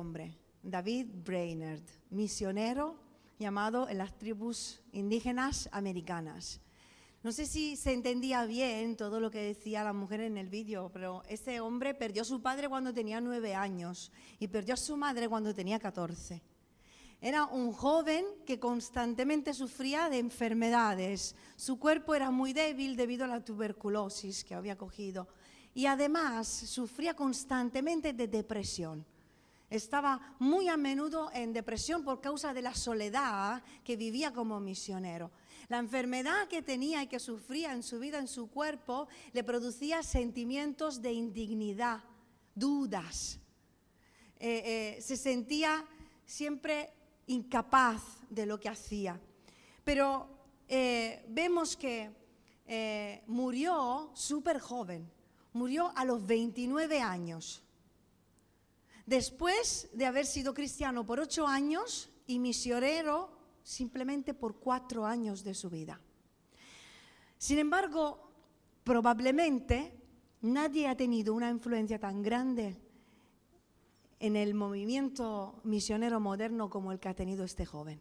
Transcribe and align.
hombre, 0.00 0.34
David 0.62 1.08
Brainerd, 1.26 1.82
misionero 2.08 2.96
llamado 3.38 3.86
en 3.86 3.98
las 3.98 4.16
tribus 4.16 4.80
indígenas 4.92 5.68
americanas. 5.72 6.58
No 7.22 7.32
sé 7.32 7.44
si 7.44 7.76
se 7.76 7.92
entendía 7.92 8.46
bien 8.46 8.96
todo 8.96 9.20
lo 9.20 9.30
que 9.30 9.42
decía 9.42 9.84
la 9.84 9.92
mujer 9.92 10.22
en 10.22 10.38
el 10.38 10.48
vídeo, 10.48 10.90
pero 10.90 11.22
ese 11.28 11.60
hombre 11.60 11.92
perdió 11.92 12.22
a 12.22 12.24
su 12.24 12.40
padre 12.40 12.70
cuando 12.70 12.94
tenía 12.94 13.20
nueve 13.20 13.54
años 13.54 14.10
y 14.38 14.48
perdió 14.48 14.72
a 14.72 14.78
su 14.78 14.96
madre 14.96 15.28
cuando 15.28 15.54
tenía 15.54 15.78
catorce. 15.78 16.42
Era 17.20 17.44
un 17.44 17.72
joven 17.72 18.24
que 18.46 18.58
constantemente 18.58 19.52
sufría 19.52 20.08
de 20.08 20.18
enfermedades. 20.18 21.36
Su 21.56 21.78
cuerpo 21.78 22.14
era 22.14 22.30
muy 22.30 22.54
débil 22.54 22.96
debido 22.96 23.26
a 23.26 23.28
la 23.28 23.44
tuberculosis 23.44 24.44
que 24.44 24.54
había 24.54 24.78
cogido 24.78 25.28
y 25.74 25.84
además 25.84 26.48
sufría 26.48 27.14
constantemente 27.14 28.14
de 28.14 28.28
depresión. 28.28 29.04
Estaba 29.70 30.34
muy 30.40 30.68
a 30.68 30.76
menudo 30.76 31.30
en 31.32 31.52
depresión 31.52 32.02
por 32.02 32.20
causa 32.20 32.52
de 32.52 32.60
la 32.60 32.74
soledad 32.74 33.62
que 33.84 33.96
vivía 33.96 34.32
como 34.32 34.58
misionero. 34.58 35.30
La 35.68 35.78
enfermedad 35.78 36.48
que 36.48 36.60
tenía 36.60 37.04
y 37.04 37.06
que 37.06 37.20
sufría 37.20 37.72
en 37.72 37.84
su 37.84 38.00
vida, 38.00 38.18
en 38.18 38.26
su 38.26 38.50
cuerpo, 38.50 39.06
le 39.32 39.44
producía 39.44 40.02
sentimientos 40.02 41.00
de 41.00 41.12
indignidad, 41.12 42.02
dudas. 42.52 43.38
Eh, 44.40 44.96
eh, 44.96 45.00
se 45.00 45.16
sentía 45.16 45.86
siempre 46.26 46.92
incapaz 47.28 48.02
de 48.28 48.46
lo 48.46 48.58
que 48.58 48.68
hacía. 48.68 49.20
Pero 49.84 50.28
eh, 50.66 51.24
vemos 51.28 51.76
que 51.76 52.18
murió 53.26 54.10
súper 54.14 54.58
joven, 54.58 55.08
murió 55.52 55.92
a 55.96 56.04
los 56.04 56.26
29 56.26 57.00
años. 57.00 57.62
Después 59.10 59.90
de 59.92 60.06
haber 60.06 60.24
sido 60.24 60.54
cristiano 60.54 61.04
por 61.04 61.18
ocho 61.18 61.44
años 61.44 62.12
y 62.28 62.38
misionero 62.38 63.36
simplemente 63.64 64.34
por 64.34 64.60
cuatro 64.60 65.04
años 65.04 65.42
de 65.42 65.52
su 65.52 65.68
vida. 65.68 66.00
Sin 67.36 67.58
embargo, 67.58 68.30
probablemente 68.84 69.92
nadie 70.42 70.86
ha 70.86 70.96
tenido 70.96 71.34
una 71.34 71.50
influencia 71.50 71.98
tan 71.98 72.22
grande 72.22 72.76
en 74.20 74.36
el 74.36 74.54
movimiento 74.54 75.60
misionero 75.64 76.20
moderno 76.20 76.70
como 76.70 76.92
el 76.92 77.00
que 77.00 77.08
ha 77.08 77.14
tenido 77.14 77.42
este 77.42 77.66
joven. 77.66 78.00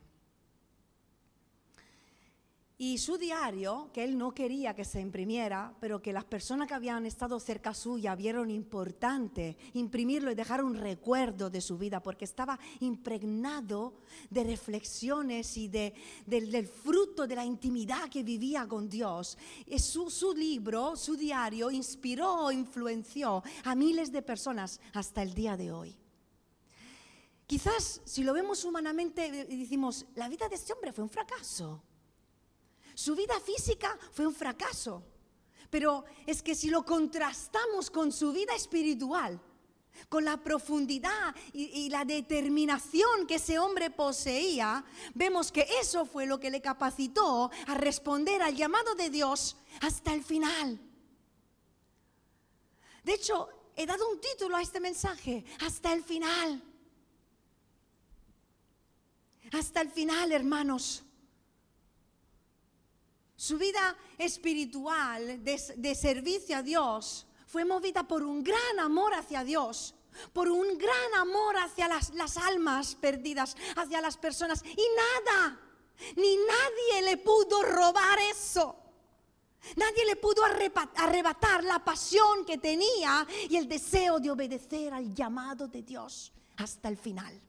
Y 2.81 2.97
su 2.97 3.17
diario, 3.17 3.89
que 3.91 4.05
él 4.05 4.17
no 4.17 4.33
quería 4.33 4.73
que 4.73 4.85
se 4.85 5.01
imprimiera, 5.01 5.75
pero 5.81 6.01
que 6.01 6.13
las 6.13 6.23
personas 6.23 6.65
que 6.65 6.73
habían 6.73 7.05
estado 7.05 7.37
cerca 7.37 7.73
suya 7.73 8.15
vieron 8.15 8.49
importante 8.49 9.57
imprimirlo 9.73 10.31
y 10.31 10.35
dejar 10.35 10.63
un 10.63 10.75
recuerdo 10.75 11.49
de 11.49 11.59
su 11.59 11.77
vida, 11.77 12.01
porque 12.01 12.23
estaba 12.23 12.57
impregnado 12.79 13.95
de 14.29 14.45
reflexiones 14.45 15.57
y 15.57 15.67
de, 15.67 15.93
del, 16.25 16.65
fruto 16.67 17.27
de 17.27 17.35
la 17.35 17.43
intimidad 17.43 18.07
que 18.07 18.23
vivía 18.23 18.65
con 18.65 18.87
Dios. 18.87 19.37
Y 19.67 19.77
su, 19.79 20.09
su 20.09 20.33
libro, 20.33 20.95
su 20.95 21.17
diario, 21.17 21.69
inspiró, 21.71 22.49
influenció 22.49 23.43
a 23.65 23.75
miles 23.75 24.09
de 24.09 24.21
personas 24.21 24.79
hasta 24.93 25.21
el 25.21 25.33
día 25.33 25.57
de 25.57 25.73
hoy. 25.73 25.97
Quizás 27.45 27.99
si 28.05 28.23
lo 28.23 28.31
vemos 28.31 28.63
humanamente 28.63 29.29
decimos, 29.43 30.05
la 30.15 30.29
vida 30.29 30.47
de 30.47 30.55
este 30.55 30.71
hombre 30.71 30.93
fue 30.93 31.03
un 31.03 31.09
fracaso. 31.09 31.83
Su 32.99 33.15
vida 33.15 33.39
física 33.39 33.97
fue 34.11 34.27
un 34.27 34.35
fracaso. 34.35 35.01
Pero 35.69 36.03
es 36.27 36.43
que 36.43 36.53
si 36.53 36.69
lo 36.69 36.83
contrastamos 36.83 37.89
con 37.89 38.11
su 38.11 38.33
vida 38.33 38.53
espiritual, 38.53 39.39
con 40.09 40.25
la 40.25 40.43
profundidad 40.43 41.33
y, 41.53 41.89
la 41.89 42.03
determinación 42.03 43.25
que 43.25 43.35
ese 43.35 43.57
hombre 43.57 43.89
poseía, 43.89 44.83
vemos 45.13 45.49
que 45.49 45.65
eso 45.79 46.05
fue 46.05 46.25
lo 46.25 46.41
que 46.41 46.49
le 46.49 46.59
capacitó 46.61 47.49
a 47.67 47.75
responder 47.75 48.41
al 48.41 48.57
llamado 48.57 48.93
de 48.95 49.09
Dios 49.09 49.55
hasta 49.79 50.13
el 50.13 50.21
final. 50.21 50.77
De 53.05 53.13
hecho, 53.13 53.47
he 53.77 53.85
dado 53.85 54.09
un 54.09 54.19
título 54.19 54.57
a 54.57 54.61
este 54.61 54.81
mensaje, 54.81 55.45
hasta 55.61 55.93
el 55.93 56.03
final. 56.03 56.61
Hasta 59.53 59.79
el 59.79 59.89
final, 59.89 60.33
hermanos. 60.33 61.05
Su 63.39 63.57
vida 63.57 63.95
espiritual 64.17 65.41
de, 65.45 65.95
servicio 65.95 66.57
a 66.57 66.61
Dios 66.61 67.25
fue 67.47 67.63
movida 67.63 68.05
por 68.05 68.21
un 68.21 68.43
gran 68.43 68.79
amor 68.81 69.13
hacia 69.13 69.45
Dios, 69.45 69.95
por 70.33 70.49
un 70.49 70.77
gran 70.77 71.13
amor 71.15 71.55
hacia 71.55 71.87
las, 71.87 72.35
almas 72.35 72.95
perdidas, 72.95 73.55
hacia 73.77 74.01
las 74.01 74.17
personas. 74.17 74.61
Y 74.65 74.83
nada, 74.93 75.57
ni 76.17 76.35
nadie 76.35 77.01
le 77.01 77.15
pudo 77.15 77.63
robar 77.63 78.19
eso. 78.29 78.75
Nadie 79.77 80.05
le 80.05 80.17
pudo 80.17 80.43
arrebatar 80.43 81.63
la 81.63 81.79
pasión 81.79 82.43
que 82.45 82.57
tenía 82.57 83.25
y 83.49 83.55
el 83.55 83.69
deseo 83.69 84.19
de 84.19 84.31
obedecer 84.31 84.93
al 84.93 85.15
llamado 85.15 85.69
de 85.69 85.81
Dios 85.81 86.33
hasta 86.57 86.89
el 86.89 86.97
final. 86.97 87.41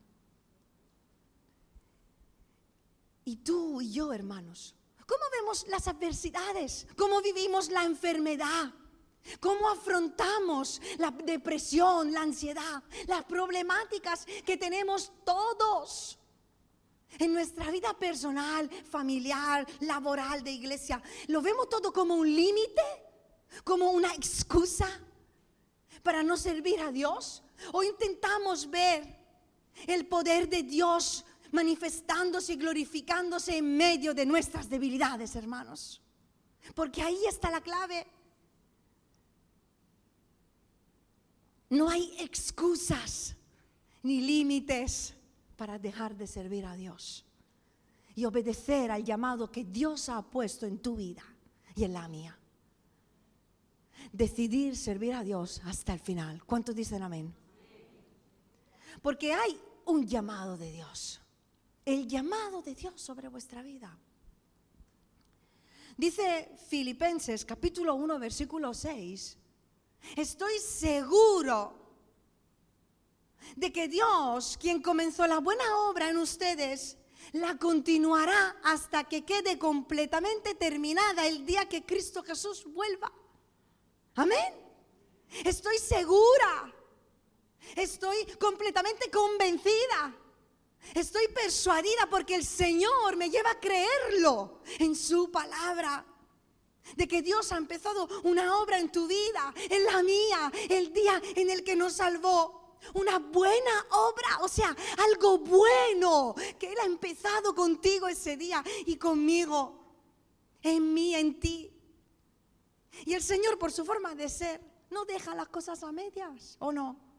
Y 3.24 3.38
tú 3.38 3.80
y 3.80 3.90
yo, 3.90 4.12
hermanos, 4.12 4.76
¿Cómo 5.10 5.24
vemos 5.32 5.66
las 5.66 5.88
adversidades? 5.88 6.86
¿Cómo 6.96 7.20
vivimos 7.20 7.68
la 7.68 7.82
enfermedad? 7.82 8.72
¿Cómo 9.40 9.68
afrontamos 9.68 10.80
la 10.98 11.10
depresión, 11.10 12.12
la 12.12 12.22
ansiedad, 12.22 12.80
las 13.08 13.24
problemáticas 13.24 14.24
que 14.46 14.56
tenemos 14.56 15.10
todos? 15.24 16.16
En 17.18 17.32
nuestra 17.32 17.72
vida 17.72 17.92
personal, 17.98 18.70
familiar, 18.88 19.66
laboral, 19.80 20.44
de 20.44 20.52
iglesia, 20.52 21.02
¿lo 21.26 21.42
vemos 21.42 21.68
todo 21.68 21.92
como 21.92 22.14
un 22.14 22.32
límite? 22.32 22.82
¿Como 23.64 23.90
una 23.90 24.14
excusa 24.14 24.88
para 26.04 26.22
no 26.22 26.36
servir 26.36 26.80
a 26.82 26.92
Dios? 26.92 27.42
¿O 27.72 27.82
intentamos 27.82 28.70
ver 28.70 29.18
el 29.88 30.06
poder 30.06 30.48
de 30.48 30.62
Dios 30.62 31.24
manifestándose 31.52 32.54
y 32.54 32.56
glorificándose 32.56 33.58
en 33.58 33.76
medio 33.76 34.14
de 34.14 34.26
nuestras 34.26 34.68
debilidades, 34.68 35.34
hermanos. 35.36 36.00
Porque 36.74 37.02
ahí 37.02 37.24
está 37.28 37.50
la 37.50 37.60
clave. 37.60 38.06
No 41.70 41.88
hay 41.88 42.14
excusas 42.18 43.36
ni 44.02 44.20
límites 44.20 45.14
para 45.56 45.78
dejar 45.78 46.16
de 46.16 46.26
servir 46.26 46.64
a 46.66 46.74
Dios 46.74 47.24
y 48.14 48.24
obedecer 48.24 48.90
al 48.90 49.04
llamado 49.04 49.50
que 49.50 49.64
Dios 49.64 50.08
ha 50.08 50.22
puesto 50.22 50.66
en 50.66 50.78
tu 50.78 50.96
vida 50.96 51.22
y 51.76 51.84
en 51.84 51.92
la 51.92 52.08
mía. 52.08 52.36
Decidir 54.12 54.76
servir 54.76 55.14
a 55.14 55.22
Dios 55.22 55.60
hasta 55.64 55.92
el 55.92 56.00
final. 56.00 56.42
¿Cuántos 56.44 56.74
dicen 56.74 57.02
amén? 57.02 57.32
Porque 59.02 59.32
hay 59.32 59.58
un 59.86 60.06
llamado 60.06 60.56
de 60.56 60.72
Dios 60.72 61.19
el 61.92 62.06
llamado 62.06 62.62
de 62.62 62.74
Dios 62.74 63.00
sobre 63.00 63.28
vuestra 63.28 63.62
vida. 63.62 63.96
Dice 65.96 66.56
Filipenses 66.68 67.44
capítulo 67.44 67.94
1 67.96 68.18
versículo 68.18 68.72
6, 68.72 69.36
estoy 70.16 70.58
seguro 70.60 71.74
de 73.56 73.72
que 73.72 73.88
Dios, 73.88 74.56
quien 74.56 74.80
comenzó 74.80 75.26
la 75.26 75.40
buena 75.40 75.64
obra 75.78 76.10
en 76.10 76.18
ustedes, 76.18 76.96
la 77.32 77.58
continuará 77.58 78.60
hasta 78.62 79.04
que 79.04 79.24
quede 79.24 79.58
completamente 79.58 80.54
terminada 80.54 81.26
el 81.26 81.44
día 81.44 81.68
que 81.68 81.84
Cristo 81.84 82.22
Jesús 82.22 82.64
vuelva. 82.72 83.12
Amén. 84.14 84.54
Estoy 85.44 85.78
segura. 85.78 86.72
Estoy 87.74 88.26
completamente 88.38 89.10
convencida 89.10 90.16
Estoy 90.94 91.28
persuadida 91.28 92.08
porque 92.10 92.34
el 92.34 92.44
Señor 92.44 93.16
me 93.16 93.30
lleva 93.30 93.50
a 93.50 93.60
creerlo 93.60 94.60
en 94.78 94.96
su 94.96 95.30
palabra. 95.30 96.06
De 96.96 97.06
que 97.06 97.22
Dios 97.22 97.52
ha 97.52 97.56
empezado 97.56 98.08
una 98.24 98.58
obra 98.58 98.78
en 98.78 98.90
tu 98.90 99.06
vida, 99.06 99.54
en 99.68 99.84
la 99.84 100.02
mía, 100.02 100.50
el 100.68 100.92
día 100.92 101.22
en 101.36 101.50
el 101.50 101.62
que 101.62 101.76
nos 101.76 101.92
salvó. 101.92 102.78
Una 102.94 103.18
buena 103.18 103.86
obra, 103.90 104.38
o 104.40 104.48
sea, 104.48 104.74
algo 104.98 105.38
bueno 105.38 106.34
que 106.58 106.72
Él 106.72 106.78
ha 106.82 106.86
empezado 106.86 107.54
contigo 107.54 108.08
ese 108.08 108.38
día 108.38 108.64
y 108.86 108.96
conmigo, 108.96 109.84
en 110.62 110.94
mí, 110.94 111.14
en 111.14 111.38
ti. 111.38 111.70
Y 113.04 113.12
el 113.12 113.22
Señor, 113.22 113.58
por 113.58 113.70
su 113.70 113.84
forma 113.84 114.14
de 114.14 114.28
ser, 114.28 114.60
no 114.90 115.04
deja 115.04 115.34
las 115.34 115.48
cosas 115.48 115.82
a 115.82 115.92
medias, 115.92 116.56
¿o 116.58 116.72
no? 116.72 117.09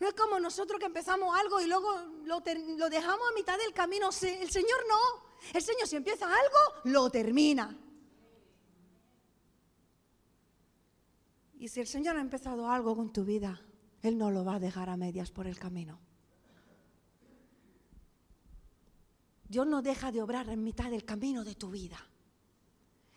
No 0.00 0.08
es 0.08 0.14
como 0.14 0.38
nosotros 0.38 0.78
que 0.78 0.86
empezamos 0.86 1.36
algo 1.36 1.60
y 1.60 1.66
luego 1.66 1.90
lo, 2.24 2.40
dejamos 2.40 3.28
a 3.30 3.34
mitad 3.34 3.58
del 3.58 3.72
camino. 3.72 4.08
El 4.08 4.50
Señor 4.50 4.80
no. 4.88 5.28
El 5.52 5.62
Señor 5.62 5.86
si 5.86 5.96
empieza 5.96 6.26
algo, 6.26 6.82
lo 6.84 7.10
termina. 7.10 7.76
Y 11.58 11.68
si 11.68 11.80
el 11.80 11.86
Señor 11.86 12.16
ha 12.16 12.20
empezado 12.20 12.70
algo 12.70 12.94
con 12.94 13.12
tu 13.12 13.24
vida, 13.24 13.60
Él 14.02 14.16
no 14.16 14.30
lo 14.30 14.44
va 14.44 14.56
a 14.56 14.60
dejar 14.60 14.88
a 14.90 14.96
medias 14.96 15.30
por 15.30 15.46
el 15.46 15.58
camino. 15.58 15.98
Dios 19.48 19.66
no 19.66 19.82
deja 19.82 20.12
de 20.12 20.22
obrar 20.22 20.48
en 20.50 20.62
mitad 20.62 20.90
del 20.90 21.04
camino 21.04 21.42
de 21.42 21.54
tu 21.54 21.70
vida, 21.70 21.98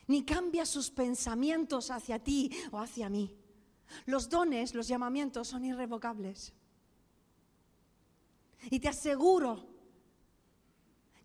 ni 0.07 0.23
cambia 0.23 0.65
sus 0.65 0.89
pensamientos 0.89 1.91
hacia 1.91 2.23
ti 2.23 2.49
o 2.71 2.79
hacia 2.79 3.09
mí. 3.09 3.37
Los 4.05 4.29
dones, 4.29 4.73
los 4.73 4.87
llamamientos 4.87 5.49
son 5.49 5.65
irrevocables. 5.65 6.53
Y 8.69 8.79
te 8.79 8.87
aseguro 8.87 9.65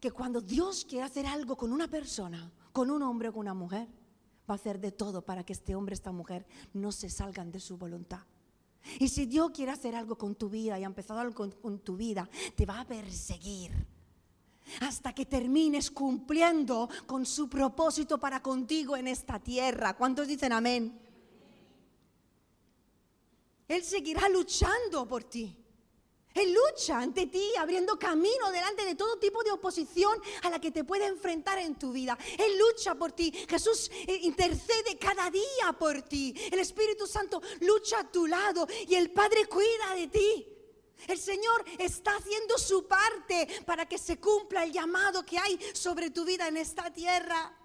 que 0.00 0.10
cuando 0.10 0.40
Dios 0.40 0.84
quiere 0.84 1.04
hacer 1.04 1.26
algo 1.26 1.56
con 1.56 1.72
una 1.72 1.88
persona, 1.88 2.50
con 2.72 2.90
un 2.90 3.02
hombre 3.02 3.28
o 3.28 3.32
con 3.32 3.40
una 3.40 3.54
mujer, 3.54 3.88
va 4.48 4.54
a 4.54 4.56
hacer 4.56 4.80
de 4.80 4.92
todo 4.92 5.22
para 5.22 5.44
que 5.44 5.52
este 5.52 5.74
hombre, 5.74 5.94
esta 5.94 6.12
mujer 6.12 6.46
no 6.72 6.92
se 6.92 7.10
salgan 7.10 7.50
de 7.50 7.60
su 7.60 7.76
voluntad. 7.76 8.20
Y 9.00 9.08
si 9.08 9.26
Dios 9.26 9.50
quiere 9.50 9.72
hacer 9.72 9.96
algo 9.96 10.16
con 10.16 10.36
tu 10.36 10.48
vida 10.48 10.78
y 10.78 10.84
ha 10.84 10.86
empezado 10.86 11.20
algo 11.20 11.34
con, 11.34 11.50
con 11.50 11.78
tu 11.80 11.96
vida, 11.96 12.28
te 12.54 12.64
va 12.64 12.80
a 12.80 12.86
perseguir 12.86 13.72
hasta 14.80 15.12
que 15.14 15.26
termines 15.26 15.90
cumpliendo 15.90 16.88
con 17.06 17.24
su 17.24 17.48
propósito 17.48 18.18
para 18.18 18.42
contigo 18.42 18.96
en 18.96 19.08
esta 19.08 19.38
tierra. 19.38 19.96
¿Cuántos 19.96 20.26
dicen 20.26 20.52
amén? 20.52 21.00
Él 23.68 23.82
seguirá 23.82 24.28
luchando 24.28 25.06
por 25.06 25.24
ti. 25.24 25.56
Él 26.36 26.52
lucha 26.52 26.98
ante 26.98 27.26
ti, 27.26 27.50
abriendo 27.58 27.98
camino 27.98 28.50
delante 28.52 28.84
de 28.84 28.94
todo 28.94 29.18
tipo 29.18 29.42
de 29.42 29.50
oposición 29.50 30.20
a 30.42 30.50
la 30.50 30.60
que 30.60 30.70
te 30.70 30.84
puede 30.84 31.06
enfrentar 31.06 31.58
en 31.58 31.78
tu 31.78 31.92
vida. 31.92 32.16
Él 32.38 32.58
lucha 32.58 32.94
por 32.94 33.12
ti. 33.12 33.32
Jesús 33.48 33.90
eh, 34.06 34.20
intercede 34.22 34.98
cada 34.98 35.30
día 35.30 35.72
por 35.78 36.02
ti. 36.02 36.34
El 36.52 36.58
Espíritu 36.58 37.06
Santo 37.06 37.40
lucha 37.60 38.00
a 38.00 38.12
tu 38.12 38.26
lado 38.26 38.68
y 38.86 38.94
el 38.94 39.10
Padre 39.10 39.46
cuida 39.46 39.94
de 39.94 40.08
ti. 40.08 40.46
El 41.08 41.18
Señor 41.18 41.64
está 41.78 42.16
haciendo 42.16 42.58
su 42.58 42.86
parte 42.86 43.48
para 43.64 43.86
que 43.86 43.96
se 43.96 44.18
cumpla 44.18 44.64
el 44.64 44.72
llamado 44.72 45.24
que 45.24 45.38
hay 45.38 45.58
sobre 45.72 46.10
tu 46.10 46.24
vida 46.24 46.48
en 46.48 46.56
esta 46.56 46.92
tierra. 46.92 47.56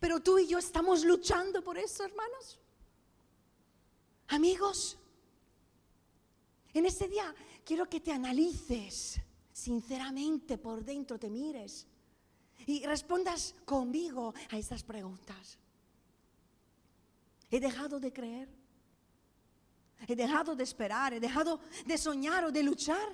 Pero 0.00 0.20
tú 0.20 0.38
y 0.38 0.46
yo 0.46 0.58
estamos 0.58 1.04
luchando 1.04 1.62
por 1.62 1.78
eso, 1.78 2.04
hermanos. 2.04 2.58
Amigos, 4.28 4.96
en 6.72 6.86
este 6.86 7.08
día 7.08 7.34
quiero 7.64 7.88
que 7.88 8.00
te 8.00 8.12
analices 8.12 9.20
sinceramente 9.52 10.58
por 10.58 10.84
dentro, 10.84 11.18
te 11.18 11.30
mires 11.30 11.86
y 12.66 12.84
respondas 12.84 13.54
conmigo 13.64 14.34
a 14.50 14.58
estas 14.58 14.82
preguntas. 14.82 15.58
¿He 17.50 17.60
dejado 17.60 18.00
de 18.00 18.12
creer? 18.12 18.48
¿He 20.06 20.16
dejado 20.16 20.56
de 20.56 20.64
esperar? 20.64 21.14
¿He 21.14 21.20
dejado 21.20 21.60
de 21.86 21.98
soñar 21.98 22.44
o 22.44 22.52
de 22.52 22.62
luchar? 22.62 23.08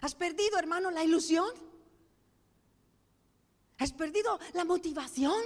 ¿Has 0.00 0.14
perdido, 0.14 0.58
hermano, 0.58 0.90
la 0.90 1.04
ilusión? 1.04 1.50
¿Has 3.78 3.92
perdido 3.92 4.38
la 4.54 4.64
motivación 4.64 5.42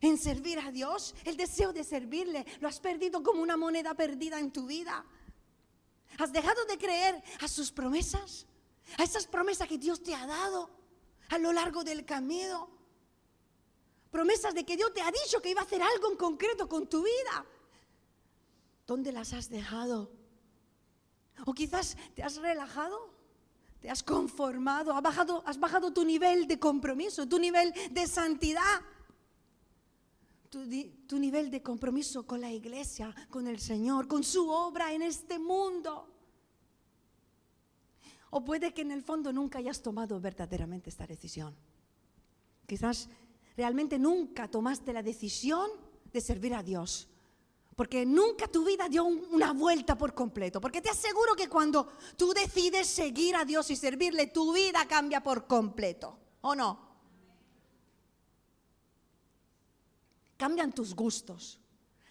en 0.00 0.16
servir 0.16 0.58
a 0.58 0.70
Dios? 0.70 1.14
El 1.24 1.36
deseo 1.36 1.72
de 1.72 1.84
servirle. 1.84 2.46
¿Lo 2.60 2.68
has 2.68 2.80
perdido 2.80 3.22
como 3.22 3.42
una 3.42 3.56
moneda 3.56 3.94
perdida 3.94 4.38
en 4.38 4.52
tu 4.52 4.66
vida? 4.66 5.04
¿Has 6.18 6.32
dejado 6.32 6.64
de 6.66 6.78
creer 6.78 7.22
a 7.40 7.48
sus 7.48 7.70
promesas? 7.70 8.46
A 8.98 9.04
esas 9.04 9.26
promesas 9.26 9.68
que 9.68 9.78
Dios 9.78 10.02
te 10.02 10.14
ha 10.14 10.26
dado 10.26 10.70
a 11.28 11.38
lo 11.38 11.52
largo 11.52 11.84
del 11.84 12.04
camino. 12.04 12.68
Promesas 14.10 14.54
de 14.54 14.64
que 14.64 14.76
Dios 14.76 14.92
te 14.92 15.00
ha 15.00 15.10
dicho 15.10 15.40
que 15.40 15.50
iba 15.50 15.60
a 15.60 15.64
hacer 15.64 15.82
algo 15.82 16.10
en 16.10 16.16
concreto 16.16 16.68
con 16.68 16.88
tu 16.88 17.02
vida. 17.02 17.46
¿Dónde 18.86 19.12
las 19.12 19.32
has 19.32 19.48
dejado? 19.48 20.10
O 21.46 21.54
quizás 21.54 21.96
te 22.14 22.22
has 22.22 22.36
relajado, 22.36 23.14
te 23.80 23.88
has 23.88 24.02
conformado, 24.02 24.92
has 24.92 25.02
bajado, 25.02 25.42
has 25.46 25.58
bajado 25.58 25.92
tu 25.92 26.04
nivel 26.04 26.48
de 26.48 26.58
compromiso, 26.58 27.28
tu 27.28 27.38
nivel 27.38 27.72
de 27.92 28.06
santidad 28.06 28.82
tu, 30.50 31.18
nivel 31.18 31.50
de 31.50 31.62
compromiso 31.62 32.26
con 32.26 32.40
la 32.40 32.50
iglesia, 32.50 33.14
con 33.30 33.46
el 33.46 33.60
Señor, 33.60 34.08
con 34.08 34.24
su 34.24 34.50
obra 34.50 34.92
en 34.92 35.02
este 35.02 35.38
mundo. 35.38 36.08
O 38.30 38.44
puede 38.44 38.74
que 38.74 38.82
en 38.82 38.90
el 38.90 39.02
fondo 39.02 39.32
nunca 39.32 39.58
hayas 39.58 39.80
tomado 39.80 40.20
verdaderamente 40.20 40.90
esta 40.90 41.06
decisión. 41.06 41.54
Quizás 42.66 43.08
realmente 43.56 43.98
nunca 43.98 44.48
tomaste 44.48 44.92
la 44.92 45.02
decisión 45.02 45.70
de 46.12 46.20
servir 46.20 46.54
a 46.54 46.62
Dios. 46.62 47.08
Porque 47.76 48.04
nunca 48.04 48.46
tu 48.46 48.64
vida 48.64 48.88
dio 48.88 49.04
una 49.04 49.52
vuelta 49.52 49.96
por 49.96 50.14
completo. 50.14 50.60
Porque 50.60 50.82
te 50.82 50.90
aseguro 50.90 51.34
que 51.34 51.48
cuando 51.48 51.88
tú 52.16 52.32
decides 52.32 52.88
seguir 52.88 53.36
a 53.36 53.44
Dios 53.44 53.70
y 53.70 53.76
servirle, 53.76 54.26
tu 54.26 54.52
vida 54.52 54.86
cambia 54.86 55.22
por 55.22 55.46
completo. 55.46 56.18
¿O 56.42 56.54
no? 56.54 56.89
Cambian 60.40 60.72
tus 60.72 60.94
gustos, 60.94 61.60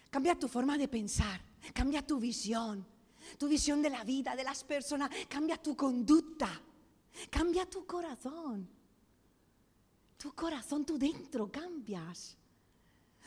cambia 0.08 0.38
tu 0.38 0.46
forma 0.46 0.78
de 0.78 0.86
pensar, 0.86 1.42
cambia 1.74 2.06
tu 2.06 2.20
visión, 2.20 2.86
tu 3.36 3.48
visión 3.48 3.82
de 3.82 3.90
la 3.90 4.04
vida, 4.04 4.36
de 4.36 4.44
las 4.44 4.62
personas, 4.62 5.10
cambia 5.28 5.56
tu 5.60 5.74
conducta, 5.74 6.48
cambia 7.28 7.66
tu 7.66 7.84
corazón. 7.84 8.70
Tu 10.16 10.32
corazón, 10.32 10.86
tú 10.86 10.96
dentro 10.96 11.50
cambias. 11.50 12.36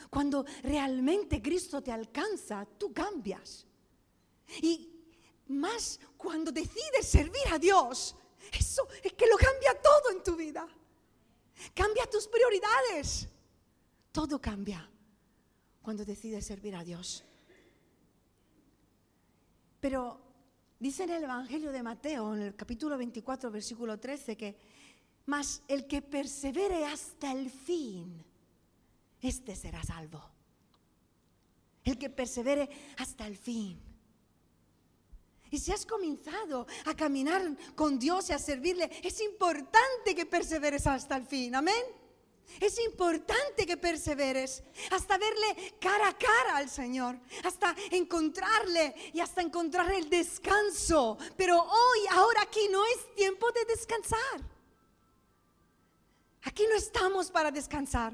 Cuando 0.09 0.45
realmente 0.61 1.41
Cristo 1.41 1.83
te 1.83 1.91
alcanza, 1.91 2.65
tú 2.65 2.93
cambias. 2.93 3.65
Y 4.61 4.89
más 5.47 5.99
cuando 6.15 6.49
decides 6.49 7.05
servir 7.05 7.45
a 7.51 7.59
Dios, 7.59 8.15
eso 8.53 8.87
es 9.03 9.11
que 9.11 9.27
lo 9.27 9.35
cambia 9.35 9.81
todo 9.81 10.11
en 10.11 10.23
tu 10.23 10.37
vida. 10.37 10.65
Cambia 11.73 12.09
tus 12.09 12.25
prioridades. 12.25 13.27
Todo 14.13 14.39
cambia 14.39 14.87
cuando 15.81 16.05
decides 16.05 16.45
servir 16.45 16.75
a 16.75 16.83
Dios. 16.83 17.25
Pero 19.79 20.21
dice 20.79 21.05
en 21.05 21.09
el 21.09 21.23
Evangelio 21.23 21.71
de 21.71 21.81
Mateo, 21.81 22.35
en 22.35 22.43
el 22.43 22.55
capítulo 22.55 22.95
24, 22.95 23.49
versículo 23.49 23.99
13, 23.99 24.37
que 24.37 24.55
más 25.25 25.63
el 25.67 25.87
que 25.87 26.03
persevere 26.03 26.85
hasta 26.85 27.31
el 27.31 27.49
fin, 27.49 28.23
este 29.19 29.55
será 29.55 29.81
salvo. 29.83 30.23
El 31.83 31.97
que 31.97 32.11
persevere 32.11 32.69
hasta 32.97 33.25
el 33.25 33.35
fin. 33.35 33.81
Y 35.49 35.57
si 35.57 35.71
has 35.71 35.87
comenzado 35.87 36.67
a 36.85 36.93
caminar 36.93 37.41
con 37.73 37.97
Dios 37.97 38.29
y 38.29 38.33
a 38.33 38.39
servirle, 38.39 38.91
es 39.03 39.19
importante 39.21 40.13
que 40.15 40.27
perseveres 40.27 40.85
hasta 40.85 41.15
el 41.15 41.25
fin. 41.25 41.55
Amén. 41.55 42.02
Es 42.59 42.79
importante 42.79 43.65
que 43.65 43.77
perseveres 43.77 44.63
hasta 44.91 45.17
verle 45.17 45.75
cara 45.79 46.09
a 46.09 46.17
cara 46.17 46.57
al 46.57 46.69
Señor, 46.69 47.19
hasta 47.43 47.75
encontrarle 47.91 48.93
y 49.13 49.19
hasta 49.19 49.41
encontrar 49.41 49.91
el 49.91 50.09
descanso. 50.09 51.17
Pero 51.35 51.61
hoy, 51.61 51.99
ahora 52.11 52.43
aquí 52.43 52.67
no 52.71 52.85
es 52.85 53.15
tiempo 53.15 53.51
de 53.51 53.65
descansar. 53.65 54.41
Aquí 56.43 56.65
no 56.69 56.75
estamos 56.75 57.31
para 57.31 57.51
descansar. 57.51 58.13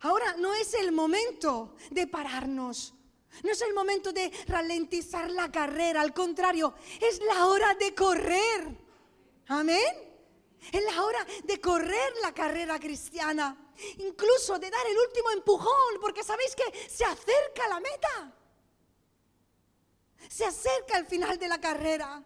Ahora 0.00 0.34
no 0.36 0.54
es 0.54 0.74
el 0.74 0.92
momento 0.92 1.76
de 1.90 2.06
pararnos. 2.06 2.94
No 3.42 3.50
es 3.50 3.60
el 3.62 3.74
momento 3.74 4.12
de 4.12 4.30
ralentizar 4.46 5.30
la 5.30 5.50
carrera. 5.50 6.00
Al 6.00 6.12
contrario, 6.12 6.74
es 7.00 7.20
la 7.22 7.46
hora 7.46 7.74
de 7.74 7.94
correr. 7.94 8.76
Amén. 9.48 10.03
Es 10.72 10.84
la 10.84 11.04
hora 11.04 11.26
de 11.44 11.60
correr 11.60 12.12
la 12.22 12.32
carrera 12.32 12.78
cristiana, 12.78 13.56
incluso 13.98 14.58
de 14.58 14.70
dar 14.70 14.86
el 14.86 14.98
último 14.98 15.30
empujón, 15.30 16.00
porque 16.00 16.22
sabéis 16.22 16.54
que 16.56 16.88
se 16.88 17.04
acerca 17.04 17.68
la 17.68 17.80
meta. 17.80 18.32
Se 20.28 20.44
acerca 20.44 20.98
el 20.98 21.06
final 21.06 21.38
de 21.38 21.48
la 21.48 21.60
carrera. 21.60 22.22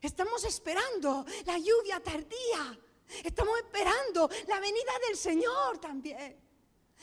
Estamos 0.00 0.44
esperando 0.44 1.24
la 1.44 1.58
lluvia 1.58 2.00
tardía. 2.02 2.78
Estamos 3.22 3.56
esperando 3.58 4.28
la 4.48 4.58
venida 4.58 4.92
del 5.06 5.16
Señor 5.16 5.78
también. 5.78 6.44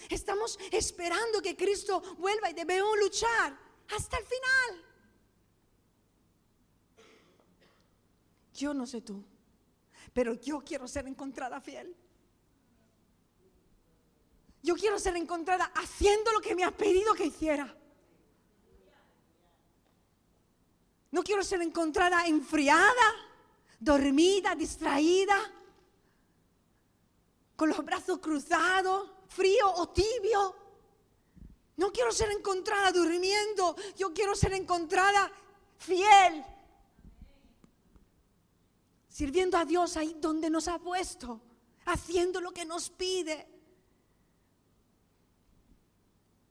Estamos 0.10 0.60
esperando 0.72 1.42
que 1.42 1.56
Cristo 1.56 2.02
vuelva 2.18 2.50
y 2.50 2.54
debemos 2.54 2.98
luchar 2.98 3.58
hasta 3.96 4.18
el 4.18 4.26
final. 4.26 4.86
Yo 8.54 8.74
no 8.74 8.86
sé 8.86 9.02
tú 9.02 9.24
pero 10.14 10.34
yo 10.36 10.62
quiero 10.62 10.88
ser 10.88 11.08
encontrada 11.08 11.60
fiel. 11.60 11.96
Yo 14.62 14.76
quiero 14.76 14.98
ser 14.98 15.18
encontrada 15.18 15.66
haciendo 15.76 16.32
lo 16.32 16.40
que 16.40 16.56
me 16.56 16.64
ha 16.64 16.72
pedido 16.72 17.14
que 17.14 17.26
hiciera. 17.26 17.76
No 21.12 21.22
quiero 21.22 21.44
ser 21.44 21.62
encontrada 21.62 22.26
enfriada, 22.28 23.14
dormida, 23.80 24.56
distraída, 24.56 25.38
con 27.56 27.70
los 27.70 27.84
brazos 27.84 28.20
cruzados, 28.20 29.12
frío 29.28 29.70
o 29.76 29.90
tibio. 29.90 30.56
No 31.76 31.92
quiero 31.92 32.12
ser 32.12 32.32
encontrada 32.32 32.92
durmiendo, 32.92 33.76
yo 33.98 34.14
quiero 34.14 34.36
ser 34.36 34.54
encontrada 34.54 35.32
fiel 35.78 36.46
sirviendo 39.14 39.60
a 39.60 39.64
Dios 39.64 39.96
ahí 39.96 40.16
donde 40.20 40.50
nos 40.50 40.68
ha 40.68 40.80
puesto, 40.80 41.40
haciendo 41.86 42.42
lo 42.42 42.52
que 42.52 42.66
nos 42.66 42.90
pide. 42.90 43.48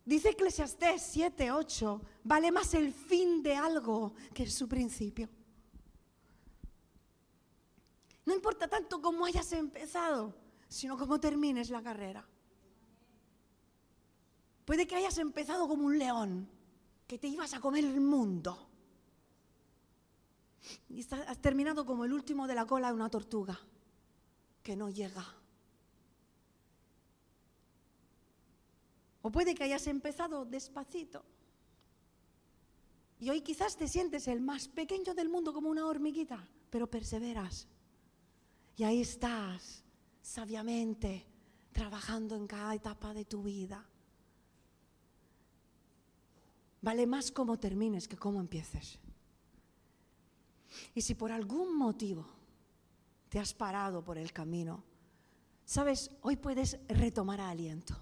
Dice 0.04 0.28
Eclesiastés 0.28 1.02
7, 1.02 1.50
8, 1.50 2.00
vale 2.22 2.52
más 2.52 2.72
el 2.74 2.92
fin 2.92 3.42
de 3.42 3.56
algo 3.56 4.14
que 4.32 4.48
su 4.48 4.68
principio. 4.68 5.28
No 8.24 8.32
importa 8.32 8.68
tanto 8.68 9.02
cómo 9.02 9.24
hayas 9.24 9.52
empezado, 9.52 10.32
sino 10.68 10.96
cómo 10.96 11.18
termines 11.18 11.68
la 11.68 11.82
carrera. 11.82 12.24
Puede 14.64 14.86
que 14.86 14.94
hayas 14.94 15.18
empezado 15.18 15.66
como 15.66 15.86
un 15.86 15.98
león, 15.98 16.48
que 17.08 17.18
te 17.18 17.26
ibas 17.26 17.54
a 17.54 17.60
comer 17.60 17.84
el 17.84 18.00
mundo. 18.00 18.68
Y 20.88 21.00
has 21.00 21.38
terminado 21.40 21.84
como 21.84 22.04
el 22.04 22.12
último 22.12 22.46
de 22.46 22.54
la 22.54 22.66
cola 22.66 22.88
de 22.88 22.94
una 22.94 23.10
tortuga, 23.10 23.58
que 24.62 24.76
no 24.76 24.90
llega. 24.90 25.24
O 29.22 29.30
puede 29.30 29.54
que 29.54 29.64
hayas 29.64 29.86
empezado 29.86 30.44
despacito. 30.44 31.24
Y 33.20 33.30
hoy 33.30 33.40
quizás 33.40 33.76
te 33.76 33.86
sientes 33.86 34.26
el 34.26 34.40
más 34.40 34.66
pequeño 34.66 35.14
del 35.14 35.28
mundo 35.28 35.52
como 35.52 35.70
una 35.70 35.86
hormiguita, 35.86 36.48
pero 36.70 36.90
perseveras. 36.90 37.68
Y 38.76 38.82
ahí 38.82 39.00
estás, 39.00 39.84
sabiamente, 40.22 41.24
trabajando 41.72 42.34
en 42.34 42.48
cada 42.48 42.74
etapa 42.74 43.14
de 43.14 43.24
tu 43.24 43.42
vida. 43.42 43.86
Vale 46.80 47.06
más 47.06 47.30
cómo 47.30 47.60
termines 47.60 48.08
que 48.08 48.16
cómo 48.16 48.40
empieces. 48.40 48.98
Y 50.94 51.02
si 51.02 51.14
por 51.14 51.32
algún 51.32 51.76
motivo 51.76 52.26
te 53.28 53.38
has 53.38 53.54
parado 53.54 54.04
por 54.04 54.18
el 54.18 54.32
camino, 54.32 54.84
sabes, 55.64 56.10
hoy 56.22 56.36
puedes 56.36 56.78
retomar 56.88 57.40
aliento 57.40 57.96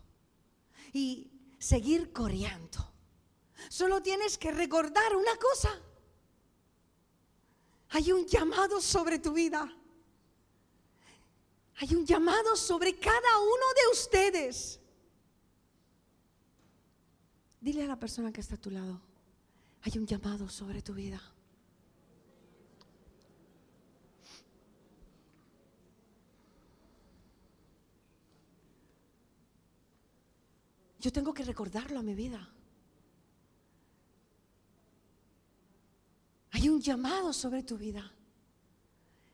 y 0.93 1.31
seguir 1.59 2.13
corriendo. 2.13 2.93
Solo 3.69 4.03
tienes 4.03 4.39
que 4.39 4.51
recordar 4.51 5.15
una 5.17 5.37
cosa. 5.37 5.71
Hay 7.91 8.13
un 8.13 8.27
llamado 8.27 8.81
sobre 8.81 9.19
tu 9.19 9.33
vida. 9.33 9.71
Hay 11.77 11.95
un 11.95 12.05
llamado 12.05 12.57
sobre 12.57 12.99
cada 12.99 13.39
uno 13.39 13.67
de 13.75 13.93
ustedes. 13.93 14.81
Dile 17.61 17.85
a 17.85 17.89
la 17.89 17.99
persona 17.99 18.33
que 18.33 18.41
está 18.41 18.55
a 18.55 18.61
tu 18.61 18.71
lado, 18.71 19.01
hay 19.83 19.99
un 19.99 20.07
llamado 20.07 20.49
sobre 20.49 20.81
tu 20.81 20.95
vida. 20.95 21.21
Yo 31.01 31.11
tengo 31.11 31.33
que 31.33 31.45
recordarlo 31.45 31.99
a 31.99 32.03
mi 32.03 32.15
vida. 32.15 32.47
Hay 36.51 36.69
un 36.69 36.79
llamado 36.79 37.33
sobre 37.33 37.63
tu 37.63 37.79
vida. 37.79 38.13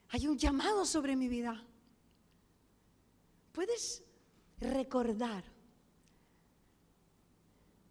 Hay 0.09 0.27
un 0.27 0.37
llamado 0.37 0.85
sobre 0.85 1.17
mi 1.17 1.27
vida. 1.27 1.61
¿Puedes 3.51 4.01
recordar? 4.59 5.43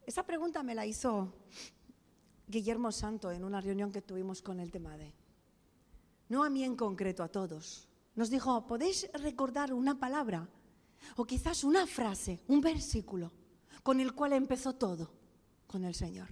Esa 0.07 0.25
pregunta 0.25 0.63
me 0.63 0.75
la 0.75 0.87
hizo 0.87 1.35
Guillermo 2.47 2.91
Santo 2.93 3.31
en 3.31 3.45
una 3.45 3.61
reunión 3.61 3.93
que 3.93 4.01
tuvimos 4.01 4.41
con 4.41 4.59
el 4.59 4.71
tema 4.71 4.97
de, 4.97 5.13
no 6.31 6.45
a 6.45 6.49
mí 6.49 6.65
en 6.65 6.77
concreto, 6.77 7.23
a 7.23 7.29
todos. 7.29 7.89
Nos 8.15 8.31
dijo, 8.31 8.67
¿podéis 8.67 9.11
recordar 9.13 9.75
una 9.75 9.99
palabra 9.99 10.49
o 11.17 11.27
quizás 11.27 11.63
una 11.63 11.87
frase, 11.87 12.41
un 12.49 12.63
versículo? 12.63 13.33
Con 13.87 14.01
el 14.01 14.15
cual 14.15 14.33
empezó 14.33 14.75
todo 14.75 15.13
con 15.69 15.85
el 15.85 15.95
Señor. 15.95 16.27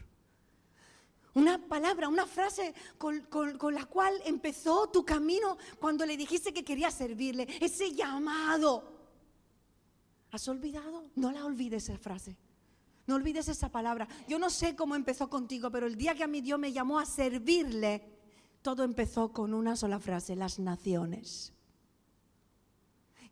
Una 1.34 1.56
palabra, 1.68 2.08
una 2.08 2.26
frase 2.26 2.74
con, 2.98 3.28
la 3.72 3.84
cual 3.84 4.12
empezó 4.24 4.88
tu 4.88 5.04
camino 5.04 5.56
cuando 5.78 6.04
le 6.04 6.16
dijiste 6.16 6.52
que 6.52 6.64
querías 6.64 6.94
servirle. 6.94 7.46
Ese 7.60 7.94
llamado. 7.94 8.82
¿Has 10.32 10.48
olvidado? 10.48 11.04
No 11.14 11.30
la 11.30 11.44
olvides 11.44 11.88
esa 11.88 11.96
frase. 11.96 12.36
No 13.06 13.14
olvides 13.14 13.46
esa 13.46 13.68
palabra. 13.68 14.08
Yo 14.26 14.40
no 14.40 14.50
sé 14.50 14.74
cómo 14.74 14.96
empezó 14.96 15.30
contigo, 15.30 15.70
pero 15.70 15.86
el 15.86 15.94
día 15.94 16.16
que 16.16 16.24
a 16.24 16.26
mi 16.26 16.40
Dios 16.40 16.58
me 16.58 16.72
llamó 16.72 16.98
a 16.98 17.06
servirle, 17.06 18.02
todo 18.62 18.82
empezó 18.82 19.32
con 19.32 19.54
una 19.54 19.76
sola 19.76 20.00
frase, 20.00 20.34
las 20.34 20.58
naciones. 20.58 21.52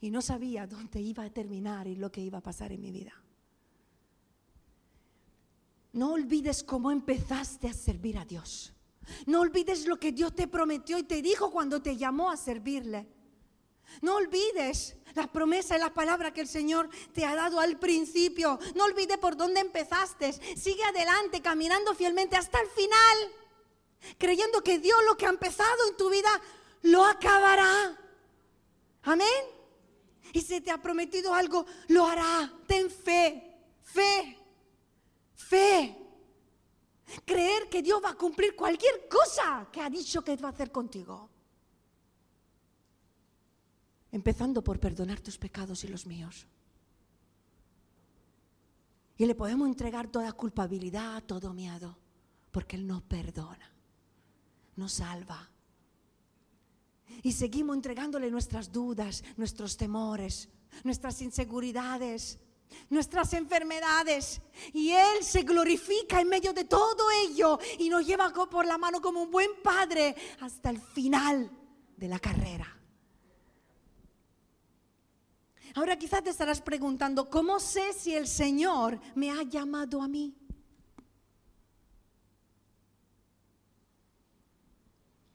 Y 0.00 0.12
no 0.12 0.22
sabía 0.22 0.68
dónde 0.68 1.00
iba 1.00 1.24
a 1.24 1.30
terminar 1.30 1.88
y 1.88 1.96
lo 1.96 2.12
que 2.12 2.20
iba 2.20 2.38
a 2.38 2.42
pasar 2.42 2.70
en 2.70 2.82
mi 2.82 2.92
vida. 2.92 3.21
No 5.92 6.12
olvides 6.12 6.62
cómo 6.64 6.90
empezaste 6.90 7.68
a 7.68 7.74
servir 7.74 8.18
a 8.18 8.24
Dios. 8.24 8.72
No 9.26 9.40
olvides 9.40 9.86
lo 9.86 9.98
que 9.98 10.12
Dios 10.12 10.34
te 10.34 10.48
prometió 10.48 10.98
y 10.98 11.02
te 11.02 11.20
dijo 11.20 11.50
cuando 11.50 11.82
te 11.82 11.96
llamó 11.96 12.30
a 12.30 12.36
servirle. 12.36 13.06
No 14.00 14.16
olvides 14.16 14.96
la 15.14 15.30
promesa 15.30 15.76
y 15.76 15.80
la 15.80 15.92
palabra 15.92 16.32
que 16.32 16.40
el 16.40 16.48
Señor 16.48 16.88
te 17.12 17.26
ha 17.26 17.34
dado 17.34 17.60
al 17.60 17.78
principio. 17.78 18.58
No 18.74 18.84
olvides 18.84 19.18
por 19.18 19.36
dónde 19.36 19.60
empezaste. 19.60 20.32
Sigue 20.56 20.82
adelante, 20.84 21.42
caminando 21.42 21.94
fielmente 21.94 22.36
hasta 22.36 22.60
el 22.60 22.68
final, 22.68 23.32
creyendo 24.16 24.62
que 24.62 24.78
Dios 24.78 24.98
lo 25.06 25.16
que 25.16 25.26
ha 25.26 25.30
empezado 25.30 25.88
en 25.88 25.96
tu 25.96 26.08
vida 26.08 26.30
lo 26.82 27.04
acabará. 27.04 27.98
Amén. 29.02 29.44
Y 30.32 30.40
si 30.40 30.60
te 30.62 30.70
ha 30.70 30.80
prometido 30.80 31.34
algo, 31.34 31.66
lo 31.88 32.06
hará. 32.06 32.50
Ten 32.66 32.90
fe, 32.90 33.58
fe. 33.82 34.41
Fe. 35.52 35.94
Creer 37.26 37.68
que 37.68 37.82
Dios 37.82 38.00
va 38.02 38.10
a 38.12 38.14
cumplir 38.14 38.56
cualquier 38.56 39.06
cosa 39.06 39.68
que 39.70 39.82
ha 39.82 39.90
dicho 39.90 40.24
que 40.24 40.34
va 40.36 40.48
a 40.48 40.52
hacer 40.52 40.72
contigo. 40.72 41.28
Empezando 44.10 44.64
por 44.64 44.80
perdonar 44.80 45.20
tus 45.20 45.36
pecados 45.36 45.84
y 45.84 45.88
los 45.88 46.06
míos. 46.06 46.46
Y 49.18 49.26
le 49.26 49.34
podemos 49.34 49.68
entregar 49.68 50.08
toda 50.08 50.32
culpabilidad, 50.32 51.22
todo 51.24 51.52
miedo, 51.52 51.98
porque 52.50 52.76
Él 52.76 52.86
nos 52.86 53.02
perdona, 53.02 53.70
nos 54.76 54.92
salva. 54.94 55.50
Y 57.22 57.32
seguimos 57.32 57.76
entregándole 57.76 58.30
nuestras 58.30 58.72
dudas, 58.72 59.22
nuestros 59.36 59.76
temores, 59.76 60.48
nuestras 60.82 61.20
inseguridades, 61.20 62.38
nuestras 62.90 63.32
enfermedades. 63.32 64.40
Y 64.72 64.90
Él 64.90 65.22
se 65.22 65.42
glorifica 65.42 66.20
en 66.20 66.28
medio 66.28 66.52
de 66.52 66.64
todo 66.64 67.10
ello 67.26 67.58
y 67.78 67.88
nos 67.88 68.06
lleva 68.06 68.32
por 68.32 68.66
la 68.66 68.78
mano 68.78 69.00
como 69.00 69.22
un 69.22 69.30
buen 69.30 69.50
padre 69.62 70.14
hasta 70.40 70.70
el 70.70 70.80
final 70.80 71.50
de 71.96 72.08
la 72.08 72.18
carrera. 72.18 72.78
Ahora 75.74 75.96
quizás 75.96 76.22
te 76.22 76.30
estarás 76.30 76.60
preguntando, 76.60 77.30
¿cómo 77.30 77.58
sé 77.58 77.92
si 77.94 78.14
el 78.14 78.26
Señor 78.26 79.00
me 79.14 79.30
ha 79.30 79.42
llamado 79.42 80.02
a 80.02 80.08
mí? 80.08 80.34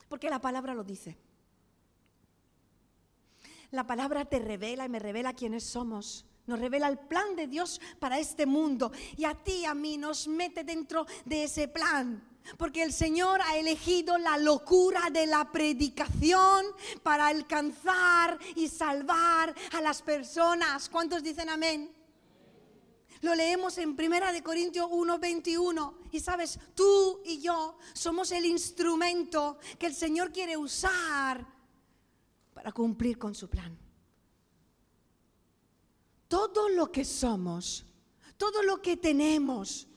Porque 0.08 0.30
la 0.30 0.40
palabra 0.40 0.74
lo 0.74 0.84
dice. 0.84 1.18
La 3.72 3.86
palabra 3.86 4.26
te 4.26 4.40
revela 4.40 4.86
y 4.86 4.90
me 4.90 5.00
revela 5.00 5.34
quiénes 5.34 5.64
somos 5.64 6.26
nos 6.48 6.60
revela 6.60 6.88
el 6.88 6.98
plan 6.98 7.36
de 7.36 7.48
Dios 7.48 7.80
para 8.00 8.18
este 8.18 8.46
mundo 8.46 8.92
y 9.18 9.26
a 9.26 9.36
ti 9.36 9.66
a 9.66 9.74
mí 9.74 9.98
nos 9.98 10.28
mete 10.28 10.64
dentro 10.64 11.06
de 11.26 11.44
ese 11.44 11.68
plan. 11.68 12.24
Porque 12.58 12.82
el 12.82 12.94
Señor 12.94 13.42
ha 13.42 13.58
elegido 13.58 14.18
la 14.18 14.38
locura 14.38 15.10
de 15.12 15.28
la 15.28 15.52
predicación 15.52 16.66
para 17.04 17.28
alcanzar 17.28 18.40
y 18.56 18.70
salvar 18.70 19.54
a 19.74 19.82
las 19.82 20.02
personas. 20.02 20.88
¿Cuántos 20.88 21.22
dicen 21.22 21.50
amén? 21.50 21.94
Lo 23.20 23.36
leemos 23.36 23.78
en 23.80 23.98
Primera 23.98 24.32
de 24.32 24.42
Corintios 24.42 24.88
1:21 24.90 25.96
y 26.12 26.22
sabes, 26.22 26.58
tú 26.74 27.22
y 27.26 27.42
yo 27.42 27.78
somos 27.92 28.32
el 28.32 28.46
instrumento 28.46 29.58
que 29.78 29.88
el 29.88 29.96
Señor 29.96 30.32
quiere 30.32 30.56
usar 30.56 31.46
para 32.54 32.72
cumplir 32.72 33.18
con 33.18 33.36
su 33.36 33.50
plan 33.50 33.87
todo 36.28 36.70
lo 36.70 36.92
que 36.92 37.06
somos, 37.06 37.86
todo 38.38 38.64
lo 38.64 38.82
que 38.82 38.98
tenemos, 38.98 39.88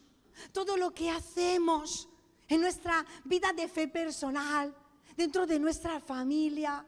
todo 0.52 0.76
lo 0.76 0.92
que 0.92 1.10
hacemos 1.10 2.08
en 2.48 2.60
nuestra 2.60 3.04
vida 3.24 3.52
de 3.52 3.68
fe 3.68 3.88
personal, 3.88 4.74
dentro 5.16 5.46
de 5.46 5.58
nuestra 5.58 6.00
familia, 6.00 6.84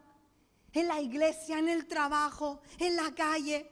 en 0.73 0.89
la 0.89 1.01
iglesia, 1.01 1.59
en 1.59 1.69
el 1.69 1.87
trabajo, 1.87 2.63
en 2.79 2.97
la 2.97 3.15
calle, 3.15 3.71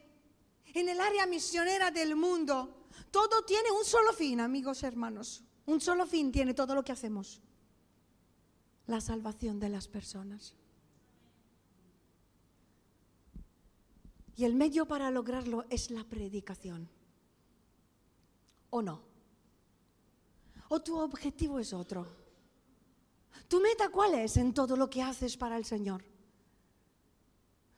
en 0.75 0.89
el 0.89 1.01
área 1.01 1.27
misionera 1.27 1.91
del 1.91 2.15
mundo. 2.15 2.87
Todo 3.11 3.43
tiene 3.45 3.71
un 3.73 3.85
solo 3.85 4.13
fin, 4.13 4.41
amigos 4.41 4.83
hermanos. 4.83 5.43
Un 5.67 5.81
solo 5.81 6.07
fin 6.07 6.31
tiene 6.31 6.55
todo 6.55 6.75
lo 6.75 6.85
que 6.85 6.93
hacemos. 6.93 7.41
La 8.87 9.01
salvación 9.01 9.59
de 9.61 9.69
las 9.69 9.89
personas. 9.89 10.55
Y 14.41 14.47
el 14.47 14.55
medio 14.55 14.87
para 14.87 15.11
lograrlo 15.11 15.67
es 15.69 15.91
la 15.91 16.03
predicación. 16.03 16.89
¿O 18.71 18.81
no? 18.81 19.03
¿O 20.71 20.81
tu 20.81 20.99
objetivo 20.99 21.59
es 21.59 21.75
otro? 21.75 22.07
¿Tu 23.49 23.61
meta 23.61 23.91
cuál 23.91 24.15
es 24.15 24.39
en 24.39 24.55
todo 24.55 24.79
lo 24.79 24.89
que 24.89 25.03
haces 25.03 25.37
para 25.37 25.59
el 25.59 25.67
Señor? 25.67 26.03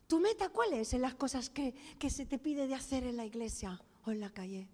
¿Tu 0.07 0.21
meta 0.21 0.51
cuál 0.51 0.75
es 0.75 0.95
en 0.95 1.03
las 1.03 1.17
cosas 1.17 1.51
que, 1.51 1.75
que 1.99 2.11
se 2.11 2.27
te 2.27 2.39
pide 2.39 2.69
de 2.69 2.77
hacer 2.77 3.03
en 3.03 3.17
la 3.17 3.27
iglesia 3.27 3.83
o 4.05 4.13
en 4.13 4.21
la 4.21 4.31
calle? 4.31 4.69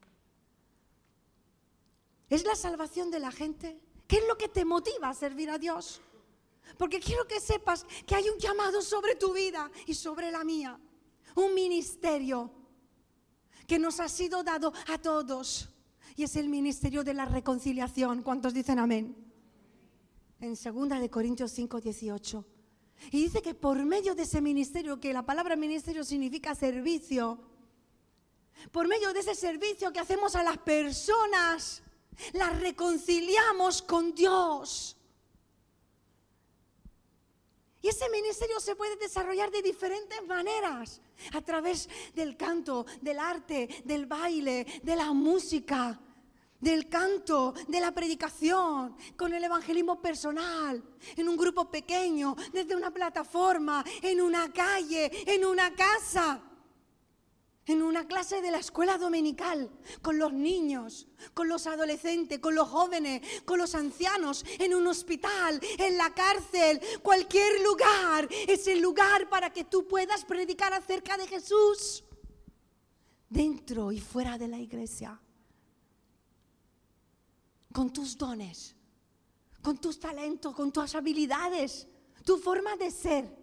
¿Es 2.29 2.45
la 2.45 2.55
salvación 2.55 3.11
de 3.11 3.21
la 3.21 3.33
gente? 3.33 3.81
¿Qué 4.07 4.17
es 4.17 4.29
lo 4.29 4.37
que 4.37 4.49
te 4.49 4.67
motiva 4.67 5.09
a 5.09 5.15
servir 5.15 5.49
a 5.49 5.57
Dios? 5.57 6.03
Porque 6.77 7.01
quiero 7.01 7.27
que 7.27 7.41
sepas 7.41 7.87
que 8.07 8.15
hay 8.15 8.29
un 8.29 8.39
llamado 8.39 8.83
sobre 8.83 9.15
tu 9.15 9.33
vida 9.33 9.71
y 9.87 9.95
sobre 9.95 10.31
la 10.31 10.45
mía. 10.45 10.79
Un 11.39 11.55
ministerio 11.55 12.51
que 13.69 13.79
nos 13.79 14.01
ha 14.01 14.09
sido 14.09 14.43
dado 14.43 14.73
a 14.89 14.99
todos. 14.99 15.69
Y 16.17 16.25
es 16.25 16.35
el 16.35 16.49
ministerio 16.49 17.05
de 17.05 17.15
la 17.15 17.27
reconciliación. 17.27 18.25
¿Cuántos 18.25 18.53
dicen 18.53 18.81
amén? 18.81 19.17
En 20.41 20.55
2 20.55 21.01
de 21.01 21.09
Corintios 21.09 21.53
5, 21.53 21.81
18. 21.81 22.45
Y 23.13 23.23
dice 23.23 23.41
que 23.41 23.55
por 23.55 23.85
medio 23.85 24.17
de 24.17 24.25
ese 24.25 24.41
ministerio, 24.41 24.99
que 24.99 25.13
la 25.13 25.25
palabra 25.25 25.55
ministerio 25.55 26.03
significa 26.03 26.57
servicio, 26.57 27.39
por 28.73 28.89
medio 28.89 29.13
de 29.13 29.21
ese 29.21 29.37
servicio 29.37 29.93
que 29.93 30.01
hacemos 30.01 30.35
a 30.35 30.43
las 30.43 30.59
personas, 30.59 31.85
las 32.33 32.61
reconciliamos 32.61 33.83
con 33.83 34.13
Dios. 34.13 34.98
Y 37.81 37.89
ese 37.89 38.09
ministerio 38.09 38.59
se 38.61 38.75
puede 38.75 38.97
desarrollar 38.97 39.51
de 39.51 39.63
diferentes 39.63 40.27
maneras, 40.27 41.01
a 41.33 41.41
través 41.41 41.89
del 42.15 42.37
canto, 42.37 42.87
del 43.01 43.19
arte, 43.19 43.69
del 43.85 44.07
baile, 44.07 44.67
de 44.83 44.97
la 44.97 45.13
música, 45.13 46.01
del 46.61 46.89
canto, 46.89 47.55
de 47.69 47.81
la 47.81 47.93
predicación, 47.93 48.97
con 49.17 49.33
el 49.33 49.45
evangelismo 49.45 50.01
personal, 50.01 50.83
en 51.17 51.29
un 51.29 51.37
grupo 51.37 51.71
pequeño, 51.71 52.35
desde 52.53 52.75
una 52.75 52.91
plataforma, 52.91 53.85
en 54.03 54.21
una 54.21 54.53
calle, 54.53 55.11
en 55.33 55.45
una 55.45 55.75
casa 55.75 56.48
en 57.69 57.83
una 57.83 58.07
clase 58.07 58.41
de 58.41 58.51
la 58.51 58.59
escuela 58.59 58.97
dominical, 58.97 59.71
con 60.01 60.19
los 60.19 60.33
niños, 60.33 61.07
con 61.35 61.49
los 61.49 61.67
adolescentes, 61.67 62.39
con 62.39 62.55
los 62.55 62.67
jóvenes, 62.69 63.23
con 63.45 63.59
los 63.59 63.75
ancianos, 63.75 64.45
en 64.59 64.75
un 64.75 64.87
hospital, 64.87 65.61
en 65.79 65.99
la 65.99 66.13
cárcel, 66.15 66.81
cualquier 67.03 67.61
lugar 67.61 68.27
es 68.47 68.67
el 68.69 68.81
lugar 68.81 69.29
para 69.29 69.53
que 69.53 69.65
tú 69.65 69.87
puedas 69.87 70.25
predicar 70.25 70.73
acerca 70.73 71.19
de 71.19 71.27
Jesús, 71.27 72.05
dentro 73.29 73.93
y 73.93 74.01
fuera 74.01 74.39
de 74.39 74.49
la 74.49 74.59
iglesia, 74.59 75.21
con 77.71 77.93
tus 77.93 78.17
dones, 78.17 78.75
con 79.61 79.77
tus 79.77 80.01
talentos, 80.01 80.55
con 80.55 80.73
tus 80.73 80.95
habilidades, 80.95 81.87
tu 82.25 82.39
forma 82.39 82.77
de 82.77 82.91
ser, 82.91 83.37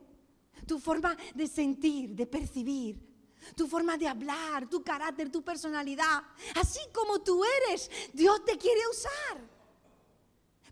tu 0.65 0.79
forma 0.79 1.15
de 1.35 1.47
sentir, 1.47 2.15
de 2.15 2.25
percibir 2.25 3.14
tu 3.55 3.67
forma 3.67 3.97
de 3.97 4.07
hablar, 4.07 4.69
tu 4.69 4.83
carácter, 4.83 5.31
tu 5.31 5.43
personalidad. 5.43 6.23
Así 6.55 6.79
como 6.93 7.21
tú 7.21 7.43
eres, 7.43 7.89
Dios 8.13 8.43
te 8.45 8.57
quiere 8.57 8.81
usar 8.89 9.55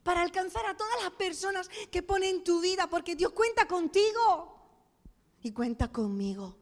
para 0.03 0.21
alcanzar 0.21 0.65
a 0.65 0.75
todas 0.75 1.01
las 1.01 1.11
personas 1.11 1.69
que 1.89 2.03
pone 2.03 2.29
en 2.29 2.43
tu 2.43 2.61
vida, 2.61 2.89
porque 2.89 3.15
Dios 3.15 3.31
cuenta 3.31 3.67
contigo 3.67 4.59
y 5.41 5.51
cuenta 5.51 5.91
conmigo. 5.91 6.57